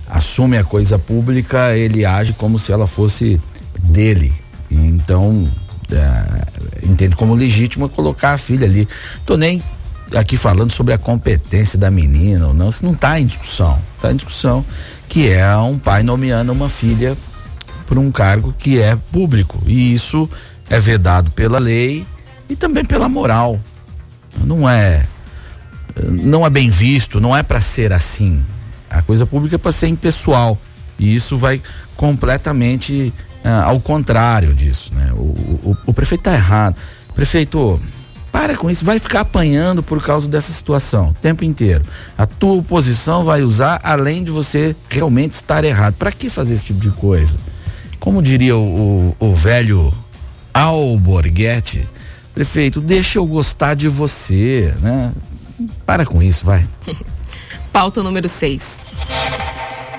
[0.08, 3.40] assume a coisa pública, ele age como se ela fosse
[3.80, 4.34] dele.
[4.70, 5.50] Então,
[5.92, 8.88] é, entende como legítimo colocar a filha ali.
[9.26, 9.62] Tô nem
[10.16, 13.80] aqui falando sobre a competência da menina ou não, isso não está em discussão.
[13.96, 14.66] Está em discussão
[15.08, 17.18] que é um pai nomeando uma filha
[17.86, 19.62] por um cargo que é público.
[19.66, 20.30] E isso
[20.70, 22.06] é vedado pela lei
[22.50, 23.60] e também pela moral.
[24.44, 25.06] Não é
[26.10, 28.44] não é bem visto, não é para ser assim.
[28.90, 30.58] A coisa pública é para ser impessoal.
[30.98, 31.62] E isso vai
[31.96, 33.14] completamente
[33.44, 35.12] ah, ao contrário disso, né?
[35.14, 36.76] O, o, o prefeito está errado.
[37.16, 37.80] Prefeito,
[38.32, 41.84] para com isso, vai ficar apanhando por causa dessa situação o tempo inteiro.
[42.18, 45.96] A tua oposição vai usar além de você realmente estar errado.
[45.96, 47.38] Para que fazer esse tipo de coisa?
[48.00, 49.94] Como diria o, o, o velho
[50.54, 51.88] Alborguete,
[52.34, 55.14] prefeito, deixa eu gostar de você, né?
[55.86, 56.68] Para com isso, vai.
[57.72, 58.82] Pauta número 6.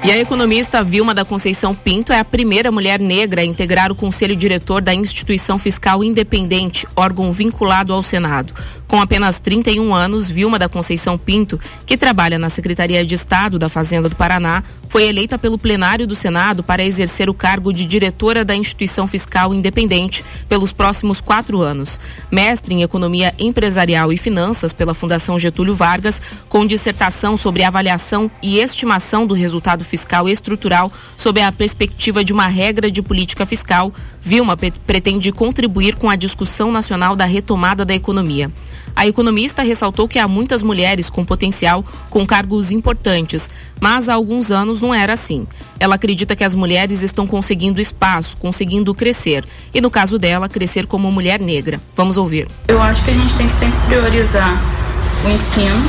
[0.05, 3.95] E a economista Vilma da Conceição Pinto é a primeira mulher negra a integrar o
[3.95, 8.53] conselho diretor da Instituição Fiscal Independente, órgão vinculado ao Senado.
[8.93, 13.71] Com apenas 31 anos, Vilma da Conceição Pinto, que trabalha na Secretaria de Estado da
[13.71, 18.45] Fazenda do Paraná, foi eleita pelo plenário do Senado para exercer o cargo de diretora
[18.45, 21.99] da instituição fiscal independente pelos próximos quatro anos.
[22.31, 26.21] Mestre em Economia Empresarial e Finanças pela Fundação Getúlio Vargas,
[26.51, 32.47] com dissertação sobre avaliação e estimação do resultado fiscal estrutural sob a perspectiva de uma
[32.47, 33.91] regra de política fiscal,
[34.23, 34.57] Vilma
[34.87, 38.51] pretende contribuir com a discussão nacional da retomada da economia.
[38.95, 43.51] A economista ressaltou que há muitas mulheres com potencial com cargos importantes,
[43.81, 45.47] mas há alguns anos não era assim.
[45.81, 50.87] Ela acredita que as mulheres estão conseguindo espaço, conseguindo crescer, e no caso dela, crescer
[50.87, 51.81] como mulher negra.
[51.97, 52.47] Vamos ouvir.
[52.69, 54.82] Eu acho que a gente tem que sempre priorizar
[55.25, 55.83] o ensino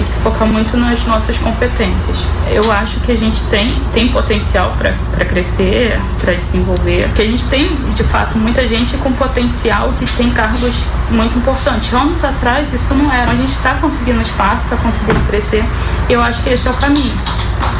[0.00, 2.18] e se focar muito nas nossas competências.
[2.50, 7.46] Eu acho que a gente tem, tem potencial para crescer, para desenvolver, que a gente
[7.48, 11.92] tem, de fato, muita gente com potencial que tem cargos muito importantes.
[11.92, 13.30] Anos atrás isso não era.
[13.30, 15.64] A gente está conseguindo espaço, está conseguindo crescer.
[16.08, 17.14] Eu acho que esse é o caminho.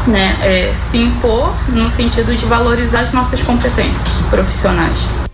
[0.06, 0.36] Né?
[0.40, 5.29] É, se impor no sentido de valorizar as nossas competências profissionais.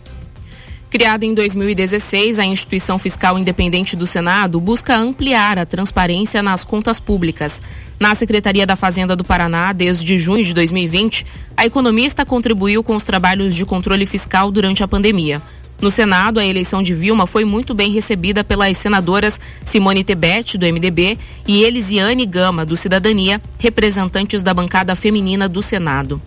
[0.97, 6.99] Criada em 2016, a Instituição Fiscal Independente do Senado busca ampliar a transparência nas contas
[6.99, 7.61] públicas.
[8.01, 13.05] Na Secretaria da Fazenda do Paraná, desde junho de 2020, a economista contribuiu com os
[13.05, 15.43] trabalhos de controle fiscal durante a pandemia.
[15.83, 20.65] No Senado, a eleição de Vilma foi muito bem recebida pelas senadoras Simone Tebet, do
[20.65, 26.23] MDB, e Elisiane Gama, do Cidadania, representantes da bancada feminina do Senado.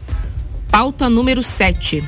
[0.70, 2.04] Pauta número 7.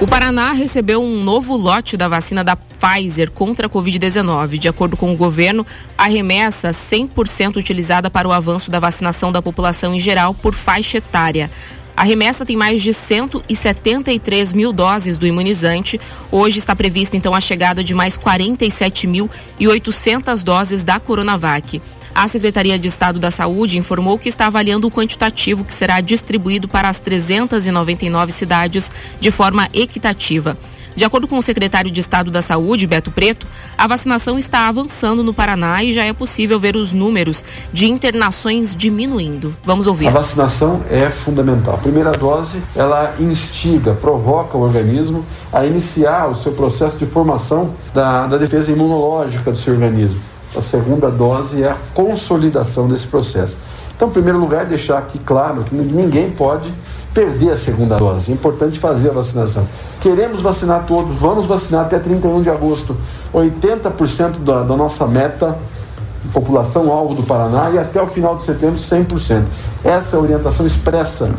[0.00, 4.58] O Paraná recebeu um novo lote da vacina da Pfizer contra a Covid-19.
[4.58, 5.64] De acordo com o governo,
[5.96, 10.98] a remessa 100% utilizada para o avanço da vacinação da população em geral por faixa
[10.98, 11.48] etária.
[11.96, 16.00] A remessa tem mais de 173 mil doses do imunizante.
[16.30, 21.80] Hoje está prevista então a chegada de mais 47.800 doses da Coronavac.
[22.14, 26.68] A Secretaria de Estado da Saúde informou que está avaliando o quantitativo que será distribuído
[26.68, 30.56] para as 399 cidades de forma equitativa.
[30.94, 35.24] De acordo com o secretário de Estado da Saúde, Beto Preto, a vacinação está avançando
[35.24, 37.42] no Paraná e já é possível ver os números
[37.72, 39.52] de internações diminuindo.
[39.64, 40.06] Vamos ouvir.
[40.06, 41.74] A vacinação é fundamental.
[41.74, 47.74] A primeira dose, ela instiga, provoca o organismo a iniciar o seu processo de formação
[47.92, 53.56] da, da defesa imunológica do seu organismo a segunda dose é a consolidação desse processo.
[53.96, 56.72] Então, em primeiro lugar, deixar aqui claro que ninguém pode
[57.12, 58.32] perder a segunda dose.
[58.32, 59.64] É importante fazer a vacinação.
[60.00, 62.96] Queremos vacinar todos, vamos vacinar até 31 de agosto
[63.32, 65.56] 80% da, da nossa meta,
[66.32, 69.44] população alvo do Paraná, e até o final de setembro 100%.
[69.84, 71.30] Essa é a orientação expressa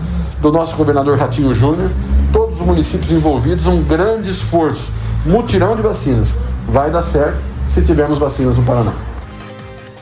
[0.41, 1.89] do nosso governador Ratinho Júnior,
[2.32, 4.91] todos os municípios envolvidos, um grande esforço,
[5.26, 6.30] mutirão de vacinas.
[6.68, 8.93] Vai dar certo se tivermos vacinas no Paraná.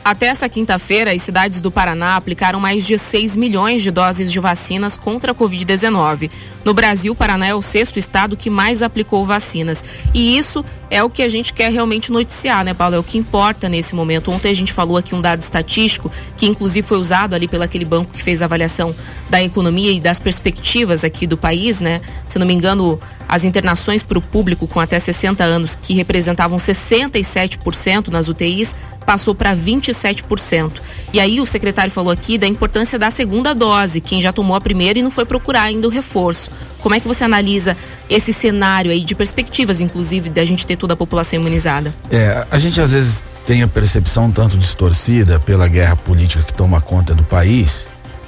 [0.04, 4.38] Até essa quinta-feira, as cidades do Paraná aplicaram mais de 6 milhões de doses de
[4.38, 6.30] vacinas contra a Covid-19.
[6.62, 9.82] No Brasil, Paraná é o sexto estado que mais aplicou vacinas.
[10.12, 12.96] E isso é o que a gente quer realmente noticiar, né, Paulo?
[12.96, 14.30] É o que importa nesse momento.
[14.30, 17.86] Ontem a gente falou aqui um dado estatístico, que inclusive foi usado ali pelo aquele
[17.86, 18.94] banco que fez a avaliação
[19.30, 22.02] da economia e das perspectivas aqui do país, né?
[22.28, 26.58] Se não me engano, as internações para o público com até 60 anos, que representavam
[26.58, 30.72] 67% nas UTIs, passou para 27%.
[31.12, 34.60] E aí o secretário falou aqui da importância da segunda dose, quem já tomou a
[34.60, 36.50] primeira e não foi procurar ainda o reforço.
[36.80, 37.76] Como é que você analisa
[38.08, 41.90] esse cenário aí de perspectivas, inclusive, da gente ter toda a população imunizada?
[42.10, 46.80] É, a gente às vezes tem a percepção tanto distorcida pela guerra política que toma
[46.80, 47.86] conta do país,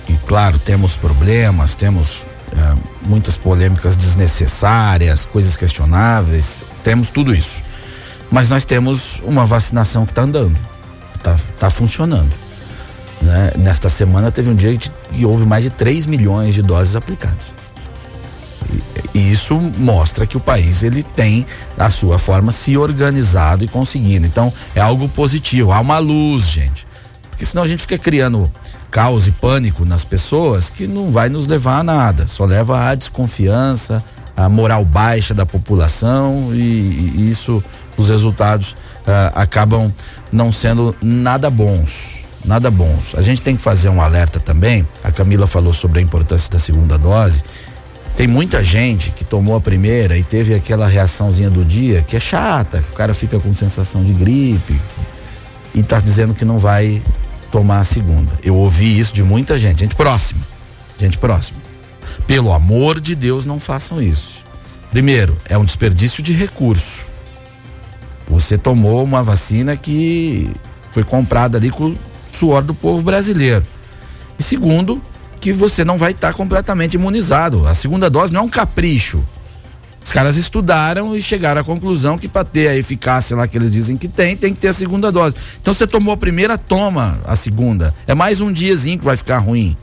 [0.08, 2.76] e claro, temos problemas, temos é,
[3.06, 7.62] muitas polêmicas desnecessárias, coisas questionáveis, temos tudo isso.
[8.30, 10.56] Mas nós temos uma vacinação que está andando,
[11.14, 12.32] está tá funcionando.
[13.22, 13.52] Né?
[13.58, 17.56] Nesta semana teve um dia que houve mais de 3 milhões de doses aplicadas.
[19.14, 21.46] E, e isso mostra que o país ele tem
[21.78, 24.26] a sua forma se organizado e conseguindo.
[24.26, 26.85] Então é algo positivo, há uma luz, gente.
[27.36, 28.50] Porque senão a gente fica criando
[28.90, 32.94] caos e pânico nas pessoas que não vai nos levar a nada, só leva à
[32.94, 34.02] desconfiança,
[34.34, 37.62] à moral baixa da população e, e isso
[37.94, 39.92] os resultados uh, acabam
[40.32, 42.24] não sendo nada bons.
[42.42, 43.14] Nada bons.
[43.14, 44.86] A gente tem que fazer um alerta também.
[45.04, 47.42] A Camila falou sobre a importância da segunda dose.
[48.16, 52.20] Tem muita gente que tomou a primeira e teve aquela reaçãozinha do dia que é
[52.20, 52.82] chata.
[52.92, 54.80] O cara fica com sensação de gripe
[55.74, 57.02] e está dizendo que não vai
[57.50, 58.32] tomar a segunda.
[58.42, 60.40] Eu ouvi isso de muita gente, gente próxima.
[60.98, 61.58] Gente próxima.
[62.26, 64.44] Pelo amor de Deus, não façam isso.
[64.90, 67.06] Primeiro, é um desperdício de recurso.
[68.28, 70.50] Você tomou uma vacina que
[70.90, 71.98] foi comprada ali com o
[72.32, 73.64] suor do povo brasileiro.
[74.38, 75.00] E segundo,
[75.40, 77.66] que você não vai estar completamente imunizado.
[77.66, 79.22] A segunda dose não é um capricho.
[80.06, 83.72] Os caras estudaram e chegaram à conclusão que para ter a eficácia lá que eles
[83.72, 85.34] dizem que tem, tem que ter a segunda dose.
[85.60, 87.92] Então você tomou a primeira, toma a segunda.
[88.06, 89.76] É mais um diazinho que vai ficar ruim,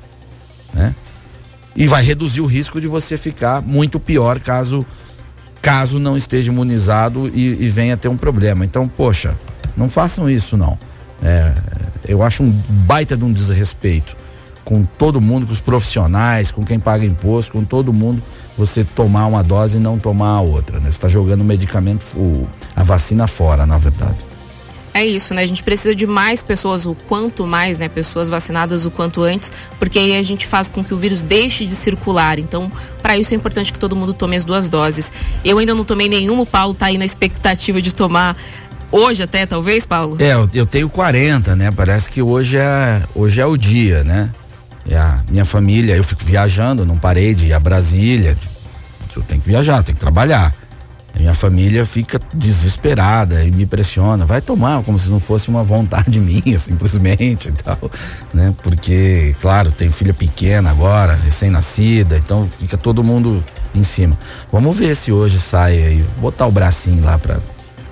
[0.73, 0.95] né?
[1.75, 4.85] E vai reduzir o risco de você ficar muito pior caso
[5.61, 8.63] caso não esteja imunizado e, e venha ter um problema.
[8.63, 9.37] Então, poxa,
[9.75, 10.79] não façam isso não.
[11.21, 11.53] É,
[12.07, 14.15] eu acho um baita de um desrespeito
[14.63, 18.21] com todo mundo, com os profissionais, com quem paga imposto, com todo mundo,
[18.57, 20.77] você tomar uma dose e não tomar a outra.
[20.77, 20.85] Né?
[20.85, 24.17] Você está jogando o medicamento, o, a vacina fora, na verdade.
[24.93, 25.41] É isso, né?
[25.41, 27.89] A gente precisa de mais pessoas, o quanto mais, né?
[27.89, 31.65] Pessoas vacinadas o quanto antes, porque aí a gente faz com que o vírus deixe
[31.65, 32.37] de circular.
[32.37, 35.11] Então, para isso é importante que todo mundo tome as duas doses.
[35.43, 38.37] Eu ainda não tomei nenhuma, o Paulo tá aí na expectativa de tomar
[38.91, 40.17] hoje até, talvez, Paulo?
[40.19, 41.71] É, eu, eu tenho 40, né?
[41.71, 44.29] Parece que hoje é, hoje é o dia, né?
[44.85, 48.37] E a minha família, eu fico viajando, não parei de ir a Brasília.
[49.15, 50.53] Eu tenho que viajar, tenho que trabalhar.
[51.15, 54.25] A minha família fica desesperada e me pressiona.
[54.25, 57.79] Vai tomar como se não fosse uma vontade minha, simplesmente e tal,
[58.33, 58.53] né?
[58.63, 63.43] Porque, claro, tem filha pequena agora, recém-nascida, então fica todo mundo
[63.75, 64.17] em cima.
[64.51, 67.39] Vamos ver se hoje sai aí, botar o bracinho lá para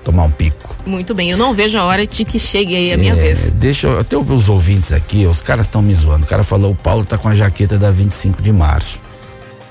[0.03, 0.70] tomar um pico.
[0.86, 3.51] Muito bem, eu não vejo a hora de que chegue aí a minha é, vez.
[3.51, 6.25] Deixa eu, até os ouvintes aqui, os caras estão me zoando.
[6.25, 8.99] O cara falou, o Paulo tá com a jaqueta da 25 de março.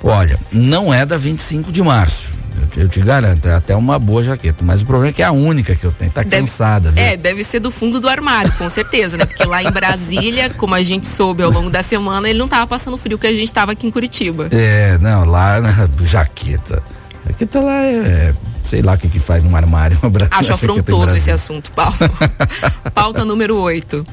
[0.03, 2.41] Olha, não é da 25 de março.
[2.77, 4.65] Eu te garanto, é até uma boa jaqueta.
[4.65, 6.11] Mas o problema é que é a única que eu tenho.
[6.11, 7.03] Tá deve, cansada, viu?
[7.03, 9.27] É, deve ser do fundo do armário, com certeza, né?
[9.27, 12.67] Porque lá em Brasília, como a gente soube ao longo da semana, ele não tava
[12.67, 14.49] passando frio que a gente tava aqui em Curitiba.
[14.51, 16.83] É, não, lá na jaqueta.
[17.31, 19.97] Jaqueta lá é, sei lá o que que faz num armário.
[20.31, 21.95] Acho afrontoso esse assunto, Paulo.
[22.93, 24.05] Pauta número 8.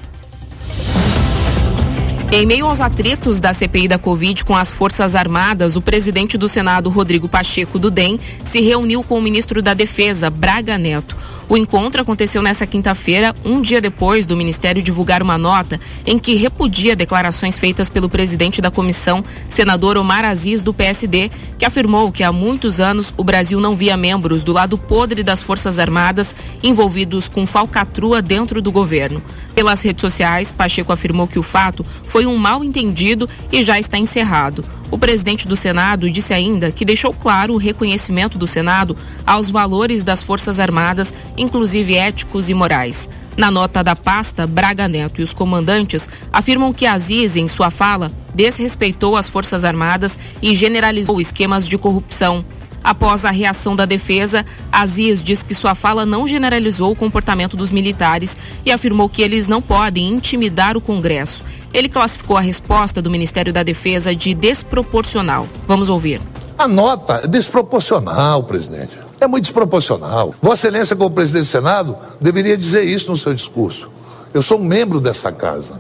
[2.32, 6.48] Em meio aos atritos da CPI da Covid com as Forças Armadas, o presidente do
[6.48, 11.16] Senado, Rodrigo Pacheco do DEM, se reuniu com o ministro da Defesa, Braga Neto.
[11.50, 16.36] O encontro aconteceu nesta quinta-feira, um dia depois do Ministério divulgar uma nota em que
[16.36, 22.22] repudia declarações feitas pelo presidente da comissão, senador Omar Aziz, do PSD, que afirmou que
[22.22, 27.30] há muitos anos o Brasil não via membros do lado podre das Forças Armadas envolvidos
[27.30, 29.24] com falcatrua dentro do governo.
[29.56, 33.98] Pelas redes sociais, Pacheco afirmou que o fato foi um mal entendido e já está
[33.98, 34.64] encerrado.
[34.90, 40.04] O presidente do Senado disse ainda que deixou claro o reconhecimento do Senado aos valores
[40.04, 43.10] das Forças Armadas, inclusive éticos e morais.
[43.36, 48.12] Na nota da pasta, Braga Neto e os comandantes afirmam que Aziz, em sua fala,
[48.34, 52.44] desrespeitou as Forças Armadas e generalizou esquemas de corrupção.
[52.84, 57.70] Após a reação da defesa, Aziz diz que sua fala não generalizou o comportamento dos
[57.70, 61.44] militares e afirmou que eles não podem intimidar o Congresso.
[61.78, 65.48] Ele classificou a resposta do Ministério da Defesa de desproporcional.
[65.68, 66.20] Vamos ouvir.
[66.58, 68.98] A nota é desproporcional, presidente.
[69.22, 70.34] É muito desproporcional.
[70.42, 73.92] Vossa Excelência, como presidente do Senado, deveria dizer isso no seu discurso.
[74.34, 75.80] Eu sou um membro dessa casa.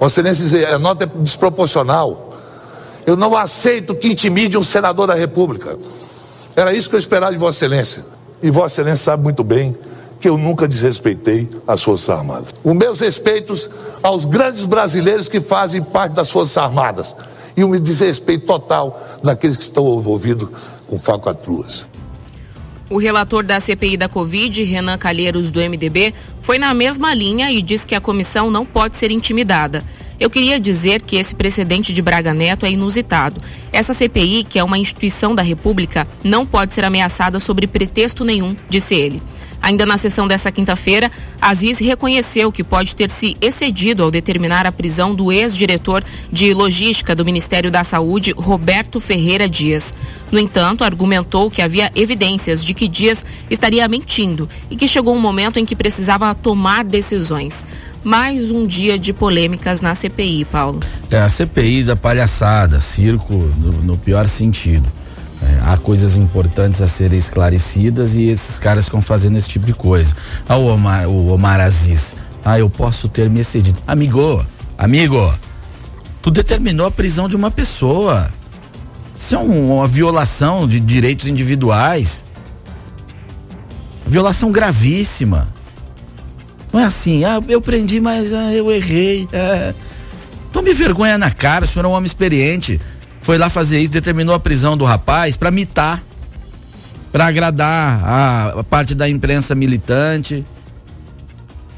[0.00, 2.32] Vossa Excelência dizer, a nota é desproporcional.
[3.04, 5.78] Eu não aceito que intimide um senador da República.
[6.56, 8.06] Era isso que eu esperava de Vossa Excelência.
[8.42, 9.76] E Vossa Excelência sabe muito bem
[10.24, 12.54] que eu nunca desrespeitei as Forças Armadas.
[12.64, 13.68] Os meus respeitos
[14.02, 17.14] aos grandes brasileiros que fazem parte das Forças Armadas.
[17.54, 20.48] E um desrespeito total naqueles que estão envolvidos
[20.86, 21.84] com falcatruas.
[22.88, 27.60] O relator da CPI da Covid, Renan Calheiros, do MDB, foi na mesma linha e
[27.60, 29.84] diz que a comissão não pode ser intimidada.
[30.18, 33.38] Eu queria dizer que esse precedente de Braga Neto é inusitado.
[33.70, 38.56] Essa CPI, que é uma instituição da República, não pode ser ameaçada sobre pretexto nenhum,
[38.70, 39.20] disse ele.
[39.64, 41.10] Ainda na sessão dessa quinta-feira,
[41.40, 47.14] Aziz reconheceu que pode ter se excedido ao determinar a prisão do ex-diretor de logística
[47.14, 49.94] do Ministério da Saúde, Roberto Ferreira Dias.
[50.30, 55.20] No entanto, argumentou que havia evidências de que Dias estaria mentindo e que chegou um
[55.20, 57.66] momento em que precisava tomar decisões
[58.04, 60.80] mais um dia de polêmicas na CPI, Paulo.
[61.10, 64.84] É a CPI da palhaçada, circo no, no pior sentido.
[65.44, 69.74] É, há coisas importantes a serem esclarecidas e esses caras ficam fazendo esse tipo de
[69.74, 70.14] coisa.
[70.48, 72.16] Ah, o Omar, o Omar Aziz.
[72.44, 73.78] Ah, eu posso ter me excedido.
[73.86, 74.44] Amigo,
[74.78, 75.34] amigo,
[76.22, 78.30] tu determinou a prisão de uma pessoa.
[79.16, 82.24] Isso é um, uma violação de direitos individuais.
[84.06, 85.48] Violação gravíssima.
[86.72, 89.28] Não é assim, ah, eu prendi, mas ah, eu errei.
[89.32, 89.74] É.
[90.52, 92.80] Tome vergonha na cara, o senhor é um homem experiente.
[93.24, 96.04] Foi lá fazer isso, determinou a prisão do rapaz para mitar,
[97.10, 100.44] para agradar a, a parte da imprensa militante,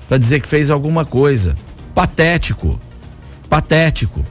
[0.09, 1.55] para dizer que fez alguma coisa.
[1.95, 2.81] Patético.
[3.49, 4.25] Patético.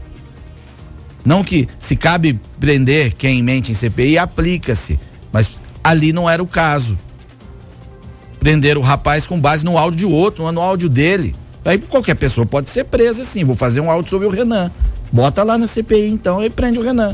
[1.24, 5.00] Não que se cabe prender quem mente em CPI, aplica-se.
[5.32, 6.98] Mas ali não era o caso
[8.42, 11.34] prender o rapaz com base no áudio de outro, no áudio dele.
[11.64, 13.46] Aí qualquer pessoa pode ser presa assim.
[13.46, 14.70] Vou fazer um áudio sobre o Renan.
[15.12, 17.14] Bota lá na CPI então e prende o Renan.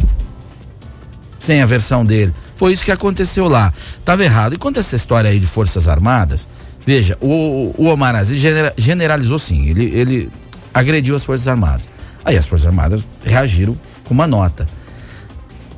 [1.37, 2.33] Sem a versão dele.
[2.55, 3.73] Foi isso que aconteceu lá.
[4.05, 4.53] Tava errado.
[4.53, 6.47] E quanto essa história aí de Forças Armadas,
[6.85, 8.39] veja, o, o Omar Aziz
[8.77, 9.67] generalizou sim.
[9.67, 10.29] Ele, ele
[10.73, 11.89] agrediu as Forças Armadas.
[12.23, 14.67] Aí as Forças Armadas reagiram com uma nota.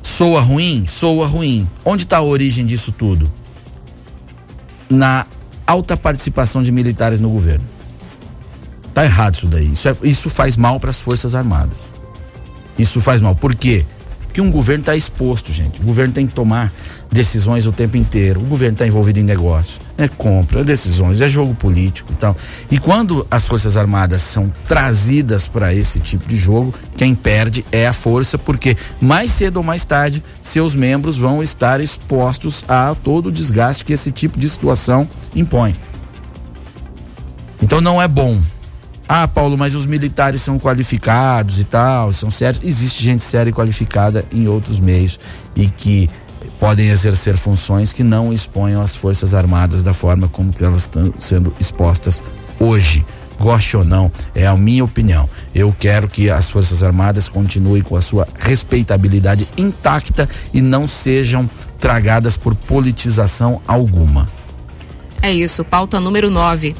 [0.02, 0.86] Soa ruim?
[0.86, 1.68] Soa ruim.
[1.84, 3.32] Onde está a origem disso tudo?
[4.90, 5.26] Na
[5.66, 7.64] alta participação de militares no governo.
[8.92, 9.72] Tá errado isso daí.
[9.72, 11.93] Isso, é, isso faz mal para as Forças Armadas.
[12.78, 13.34] Isso faz mal.
[13.34, 13.84] Por quê?
[14.34, 15.80] Porque um governo está exposto, gente.
[15.80, 16.72] O governo tem que tomar
[17.08, 18.40] decisões o tempo inteiro.
[18.40, 19.80] O governo está envolvido em negócio.
[19.96, 22.36] É compra, é decisões, é jogo político e tal.
[22.68, 27.86] E quando as Forças Armadas são trazidas para esse tipo de jogo, quem perde é
[27.86, 33.26] a força, porque mais cedo ou mais tarde seus membros vão estar expostos a todo
[33.26, 35.76] o desgaste que esse tipo de situação impõe.
[37.62, 38.40] Então não é bom.
[39.08, 42.64] Ah, Paulo, mas os militares são qualificados e tal, são sérios.
[42.64, 45.18] Existe gente séria e qualificada em outros meios
[45.54, 46.08] e que
[46.58, 51.52] podem exercer funções que não exponham as Forças Armadas da forma como elas estão sendo
[51.60, 52.22] expostas
[52.58, 53.04] hoje.
[53.38, 55.28] Goste ou não, é a minha opinião.
[55.54, 61.50] Eu quero que as Forças Armadas continuem com a sua respeitabilidade intacta e não sejam
[61.78, 64.28] tragadas por politização alguma.
[65.20, 66.74] É isso, pauta número 9.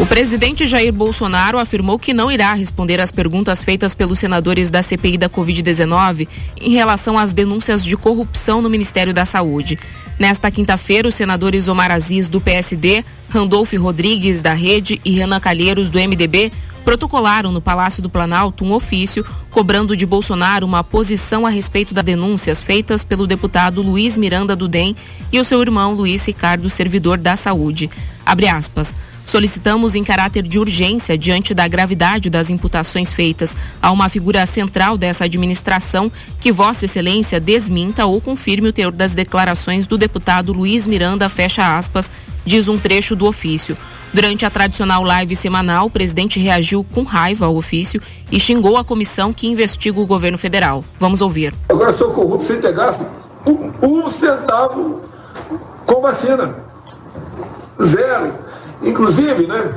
[0.00, 4.80] O presidente Jair Bolsonaro afirmou que não irá responder às perguntas feitas pelos senadores da
[4.80, 6.26] CPI da Covid-19
[6.58, 9.78] em relação às denúncias de corrupção no Ministério da Saúde.
[10.18, 15.90] Nesta quinta-feira, os senadores Omar Aziz, do PSD, Randolph Rodrigues, da Rede e Renan Calheiros,
[15.90, 16.50] do MDB,
[16.82, 22.04] protocolaram no Palácio do Planalto um ofício cobrando de Bolsonaro uma posição a respeito das
[22.04, 24.96] denúncias feitas pelo deputado Luiz Miranda do DEM
[25.30, 27.90] e o seu irmão Luiz Ricardo, servidor da Saúde.
[28.24, 28.96] Abre aspas.
[29.30, 34.98] Solicitamos em caráter de urgência, diante da gravidade das imputações feitas a uma figura central
[34.98, 36.10] dessa administração,
[36.40, 41.76] que Vossa Excelência desminta ou confirme o teor das declarações do deputado Luiz Miranda, fecha
[41.76, 42.10] aspas,
[42.44, 43.76] diz um trecho do ofício.
[44.12, 48.02] Durante a tradicional live semanal, o presidente reagiu com raiva ao ofício
[48.32, 50.84] e xingou a comissão que investiga o governo federal.
[50.98, 51.54] Vamos ouvir.
[51.68, 53.06] Agora sou corrupto sem ter gasto
[53.46, 55.02] um, um centavo
[55.86, 56.52] com vacina.
[57.80, 58.49] Zero.
[58.82, 59.74] Inclusive, né?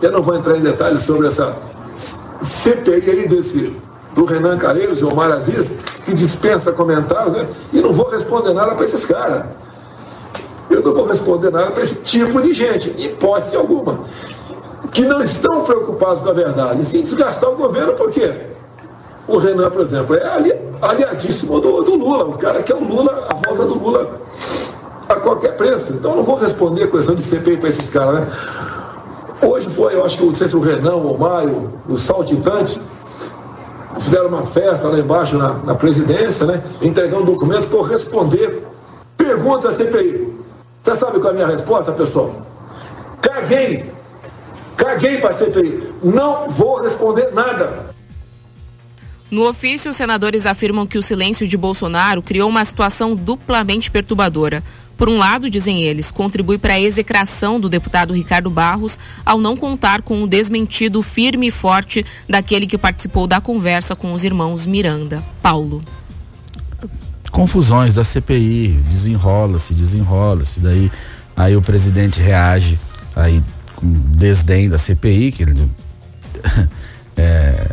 [0.00, 1.56] Eu não vou entrar em detalhes sobre essa
[2.40, 3.74] CPI aí desse,
[4.14, 5.72] do Renan Calheiros e Omar Aziz,
[6.04, 7.48] que dispensa comentários, né?
[7.72, 9.44] e não vou responder nada para esses caras.
[10.70, 14.00] Eu não vou responder nada para esse tipo de gente, hipótese alguma,
[14.92, 18.32] que não estão preocupados com a verdade, sim desgastar o governo, por quê?
[19.26, 23.26] O Renan, por exemplo, é ali, aliadíssimo do, do Lula, o cara quer o Lula,
[23.28, 24.18] a volta do Lula
[25.08, 25.92] a qualquer preço.
[25.92, 28.26] Então não vou responder a questão de CPI para esses caras, né?
[29.40, 32.80] Hoje foi, eu acho que não sei se o Renan ou o Mário, os saltitantes,
[33.98, 36.62] fizeram uma festa lá embaixo na, na presidência, né?
[36.82, 38.62] Entregando um documento para responder
[39.16, 40.36] perguntas da CPI.
[40.82, 42.34] Você sabe qual é a minha resposta, pessoal?
[43.20, 43.92] Caguei.
[44.76, 45.92] Caguei para a CPI.
[46.02, 47.88] Não vou responder nada.
[49.30, 54.62] No ofício, os senadores afirmam que o silêncio de Bolsonaro criou uma situação duplamente perturbadora.
[54.98, 59.56] Por um lado, dizem eles, contribui para a execração do deputado Ricardo Barros ao não
[59.56, 64.66] contar com o desmentido firme e forte daquele que participou da conversa com os irmãos
[64.66, 65.22] Miranda.
[65.40, 65.80] Paulo.
[67.30, 70.90] Confusões da CPI, desenrola-se, desenrola-se, daí
[71.36, 72.76] aí o presidente reage
[73.14, 73.40] aí
[73.76, 75.70] com desdém da CPI, que ele
[77.16, 77.68] é,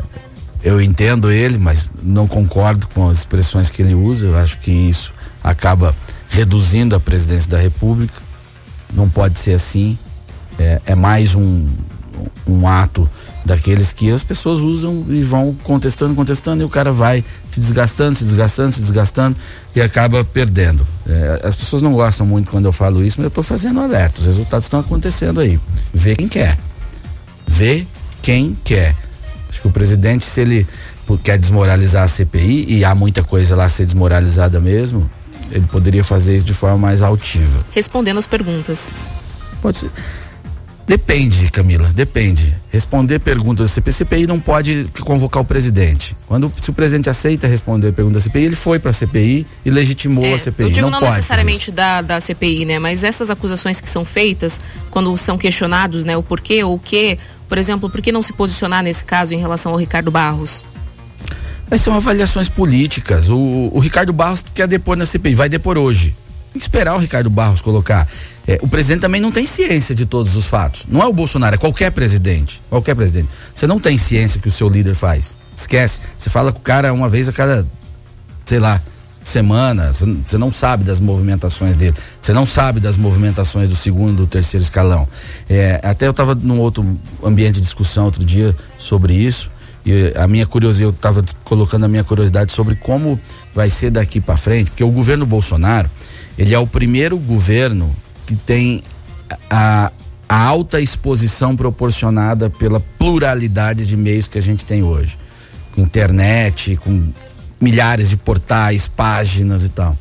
[0.64, 4.28] eu entendo ele, mas não concordo com as expressões que ele usa.
[4.28, 5.12] Eu acho que isso
[5.44, 5.96] acaba
[6.36, 8.22] reduzindo a presidência da República.
[8.94, 9.98] Não pode ser assim.
[10.60, 11.66] É, é mais um,
[12.46, 13.10] um ato
[13.46, 18.16] daqueles que as pessoas usam e vão contestando, contestando, e o cara vai se desgastando,
[18.16, 19.38] se desgastando, se desgastando
[19.76, 20.86] e acaba perdendo.
[21.08, 24.20] É, as pessoas não gostam muito quando eu falo isso, mas eu estou fazendo alerta.
[24.20, 25.60] Os resultados estão acontecendo aí.
[25.94, 26.58] Vê quem quer.
[27.48, 27.86] Vê
[28.22, 28.94] quem quer.
[29.50, 30.68] Acho que o presidente, se ele
[31.24, 35.10] quer desmoralizar a CPI, e há muita coisa lá a ser desmoralizada mesmo,
[35.52, 37.66] ele poderia fazer isso de forma mais altiva.
[37.72, 38.92] Respondendo as perguntas.
[39.62, 39.92] Pode ser.
[40.88, 42.56] Depende, Camila, depende.
[42.70, 46.16] Responder perguntas da CPI, CPI não pode convocar o presidente.
[46.28, 49.48] Quando se o presidente aceita responder a pergunta da CPI, ele foi para a CPI
[49.66, 50.64] e legitimou É, a CPI.
[50.66, 52.78] Eu digo não, não, necessariamente da, da CPI, né?
[52.78, 54.60] Mas essas acusações que são feitas,
[54.92, 57.18] quando são questionados, né, o porquê ou o que,
[57.50, 60.64] por exemplo, por que não se posicionar nesse caso em relação ao Ricardo Barros?
[61.78, 63.30] São avaliações políticas.
[63.30, 66.16] O, o Ricardo Barros quer depor na CPI, vai depor hoje.
[66.54, 68.08] Tem que esperar o Ricardo Barros colocar.
[68.48, 70.86] É, o presidente também não tem ciência de todos os fatos.
[70.88, 72.62] Não é o Bolsonaro, é qualquer presidente.
[72.70, 73.28] Qualquer presidente.
[73.54, 75.36] Você não tem ciência que o seu líder faz.
[75.56, 76.00] Esquece.
[76.18, 77.68] Você fala com o cara uma vez a cada,
[78.46, 78.80] sei lá,
[79.24, 79.92] semana.
[79.92, 81.96] Você não sabe das movimentações dele.
[82.22, 85.08] Você não sabe das movimentações do segundo, do terceiro escalão.
[85.50, 86.86] É, até eu estava num outro
[87.24, 89.52] ambiente de discussão outro dia sobre isso.
[89.86, 93.20] E a minha curiosidade, eu estava colocando a minha curiosidade sobre como
[93.54, 95.90] vai ser daqui para frente, porque o governo Bolsonaro,
[96.38, 98.82] ele é o primeiro governo que tem
[99.50, 99.92] a,
[100.28, 105.18] a alta exposição proporcionada pela pluralidade de meios que a gente tem hoje.
[105.76, 107.14] Com internet, com
[107.62, 109.96] milhares de portais, páginas e tal.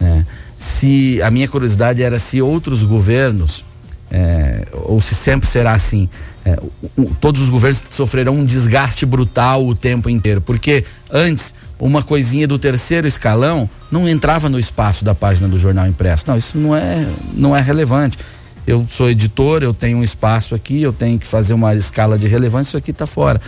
[0.00, 0.26] né?
[0.56, 3.64] Se a minha curiosidade era se outros governos,
[4.10, 6.08] é, ou se sempre será assim,
[6.48, 6.58] é,
[6.96, 12.02] o- o- todos os governos sofrerão um desgaste brutal o tempo inteiro, porque antes uma
[12.02, 16.24] coisinha do terceiro escalão não entrava no espaço da página do jornal impresso.
[16.26, 18.18] Não, isso não é, não é relevante.
[18.66, 22.26] Eu sou editor, eu tenho um espaço aqui, eu tenho que fazer uma escala de
[22.28, 23.40] relevância, isso aqui está fora.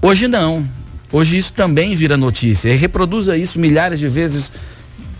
[0.00, 0.64] Hoje não.
[1.10, 2.68] Hoje isso também vira notícia.
[2.70, 4.52] E reproduza isso milhares de vezes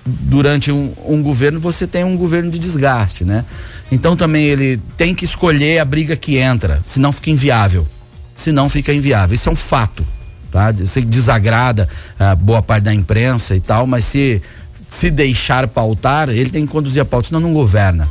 [0.04, 3.44] durante um, um governo, você tem um governo de desgaste, né?
[3.92, 7.86] Então também ele tem que escolher a briga que entra, senão fica inviável.
[8.34, 9.34] Senão fica inviável.
[9.34, 10.02] Isso é um fato,
[10.50, 10.74] tá?
[10.76, 11.86] Eu sei que desagrada
[12.18, 14.40] a boa parte da imprensa e tal, mas se
[14.88, 18.08] se deixar pautar, ele tem que conduzir a pauta, senão não governa.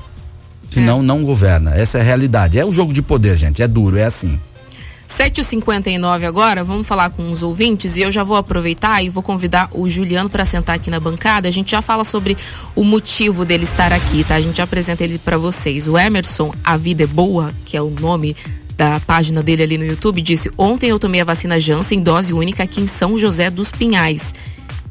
[0.69, 1.75] Senão não governa.
[1.75, 2.59] Essa é a realidade.
[2.59, 3.61] É o jogo de poder, gente.
[3.61, 4.39] É duro, é assim.
[5.11, 9.69] 7h59 agora, vamos falar com os ouvintes e eu já vou aproveitar e vou convidar
[9.73, 11.49] o Juliano para sentar aqui na bancada.
[11.49, 12.37] A gente já fala sobre
[12.73, 14.35] o motivo dele estar aqui, tá?
[14.35, 15.89] A gente já apresenta ele para vocês.
[15.89, 18.37] O Emerson, A Vida é Boa, que é o nome
[18.77, 22.63] da página dele ali no YouTube, disse: Ontem eu tomei a vacina Janssen, dose única
[22.63, 24.33] aqui em São José dos Pinhais.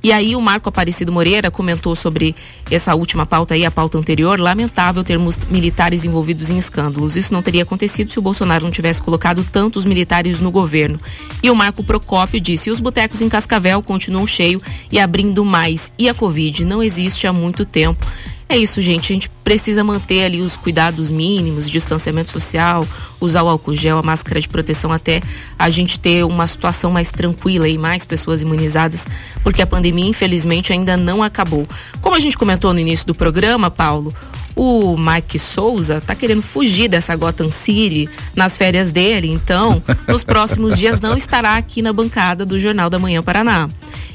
[0.03, 2.35] E aí o Marco Aparecido Moreira comentou sobre
[2.71, 7.17] essa última pauta aí, a pauta anterior, lamentável termos militares envolvidos em escândalos.
[7.17, 10.99] Isso não teria acontecido se o Bolsonaro não tivesse colocado tantos militares no governo.
[11.43, 15.93] E o Marco Procópio disse: os botecos em Cascavel continuam cheios e abrindo mais.
[15.99, 18.07] E a Covid não existe há muito tempo.
[18.51, 19.13] É isso, gente.
[19.13, 22.85] A gente precisa manter ali os cuidados mínimos, distanciamento social,
[23.21, 25.23] usar o álcool gel, a máscara de proteção até
[25.57, 29.07] a gente ter uma situação mais tranquila e mais pessoas imunizadas,
[29.45, 31.65] porque a pandemia, infelizmente, ainda não acabou.
[32.01, 34.13] Como a gente comentou no início do programa, Paulo,
[34.57, 40.77] o Mike Souza tá querendo fugir dessa Gotham City nas férias dele, então, nos próximos
[40.77, 43.69] dias não estará aqui na bancada do Jornal da Manhã Paraná.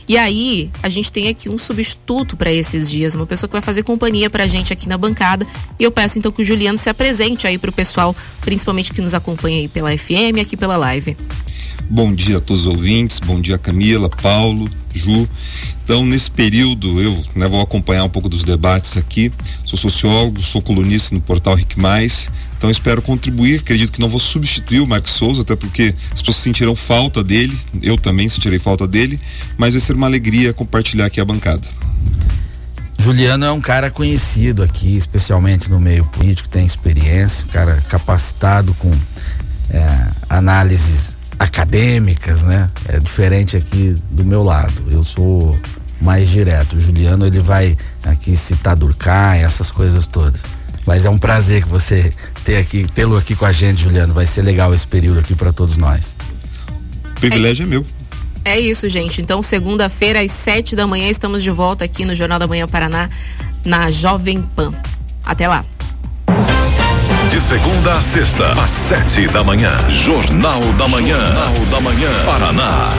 [0.08, 3.62] E aí, a gente tem aqui um substituto para esses dias, uma pessoa que vai
[3.62, 5.48] fazer companhia pra gente aqui na bancada.
[5.80, 9.14] E eu peço então que o Juliano se apresente aí pro pessoal, principalmente que nos
[9.16, 11.18] acompanha aí pela FM, aqui pela live.
[11.90, 15.28] Bom dia a todos os ouvintes, bom dia Camila, Paulo, Ju.
[15.84, 19.32] Então, nesse período, eu né, vou acompanhar um pouco dos debates aqui.
[19.64, 22.32] Sou sociólogo, sou colunista no portal Rick Mais.
[22.66, 23.60] Então, espero contribuir.
[23.60, 27.56] Acredito que não vou substituir o Marcos Souza, até porque as pessoas sentirão falta dele.
[27.80, 29.20] Eu também sentirei falta dele.
[29.56, 31.62] Mas vai ser uma alegria compartilhar aqui a bancada.
[32.98, 38.74] Juliano é um cara conhecido aqui, especialmente no meio político, tem experiência, um cara capacitado
[38.80, 38.92] com
[39.70, 42.68] é, análises acadêmicas, né?
[42.88, 44.88] É diferente aqui do meu lado.
[44.90, 45.56] Eu sou
[46.02, 46.78] mais direto.
[46.78, 50.48] O Juliano ele vai aqui citar Durkheim, essas coisas todas.
[50.86, 52.14] Mas é um prazer que você
[52.44, 54.14] ter aqui, tê-lo aqui com a gente, Juliano.
[54.14, 56.18] Vai ser legal esse período aqui para todos nós.
[57.12, 57.86] O privilégio é, é meu.
[58.44, 59.22] É isso, gente.
[59.22, 63.10] Então, segunda-feira, às sete da manhã, estamos de volta aqui no Jornal da Manhã Paraná,
[63.66, 64.72] na Jovem Pan.
[65.26, 65.66] Até lá.
[67.32, 69.72] De segunda a sexta, às sete da manhã.
[69.90, 71.20] Jornal da Manhã.
[71.20, 72.26] Jornal da Manhã.
[72.26, 72.90] Paraná.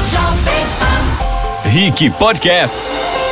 [1.64, 3.25] Rick Podcasts.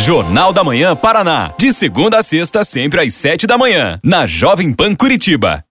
[0.00, 1.50] Jornal da Manhã Paraná.
[1.58, 4.00] De segunda a sexta, sempre às sete da manhã.
[4.02, 5.62] Na Jovem Pan Curitiba.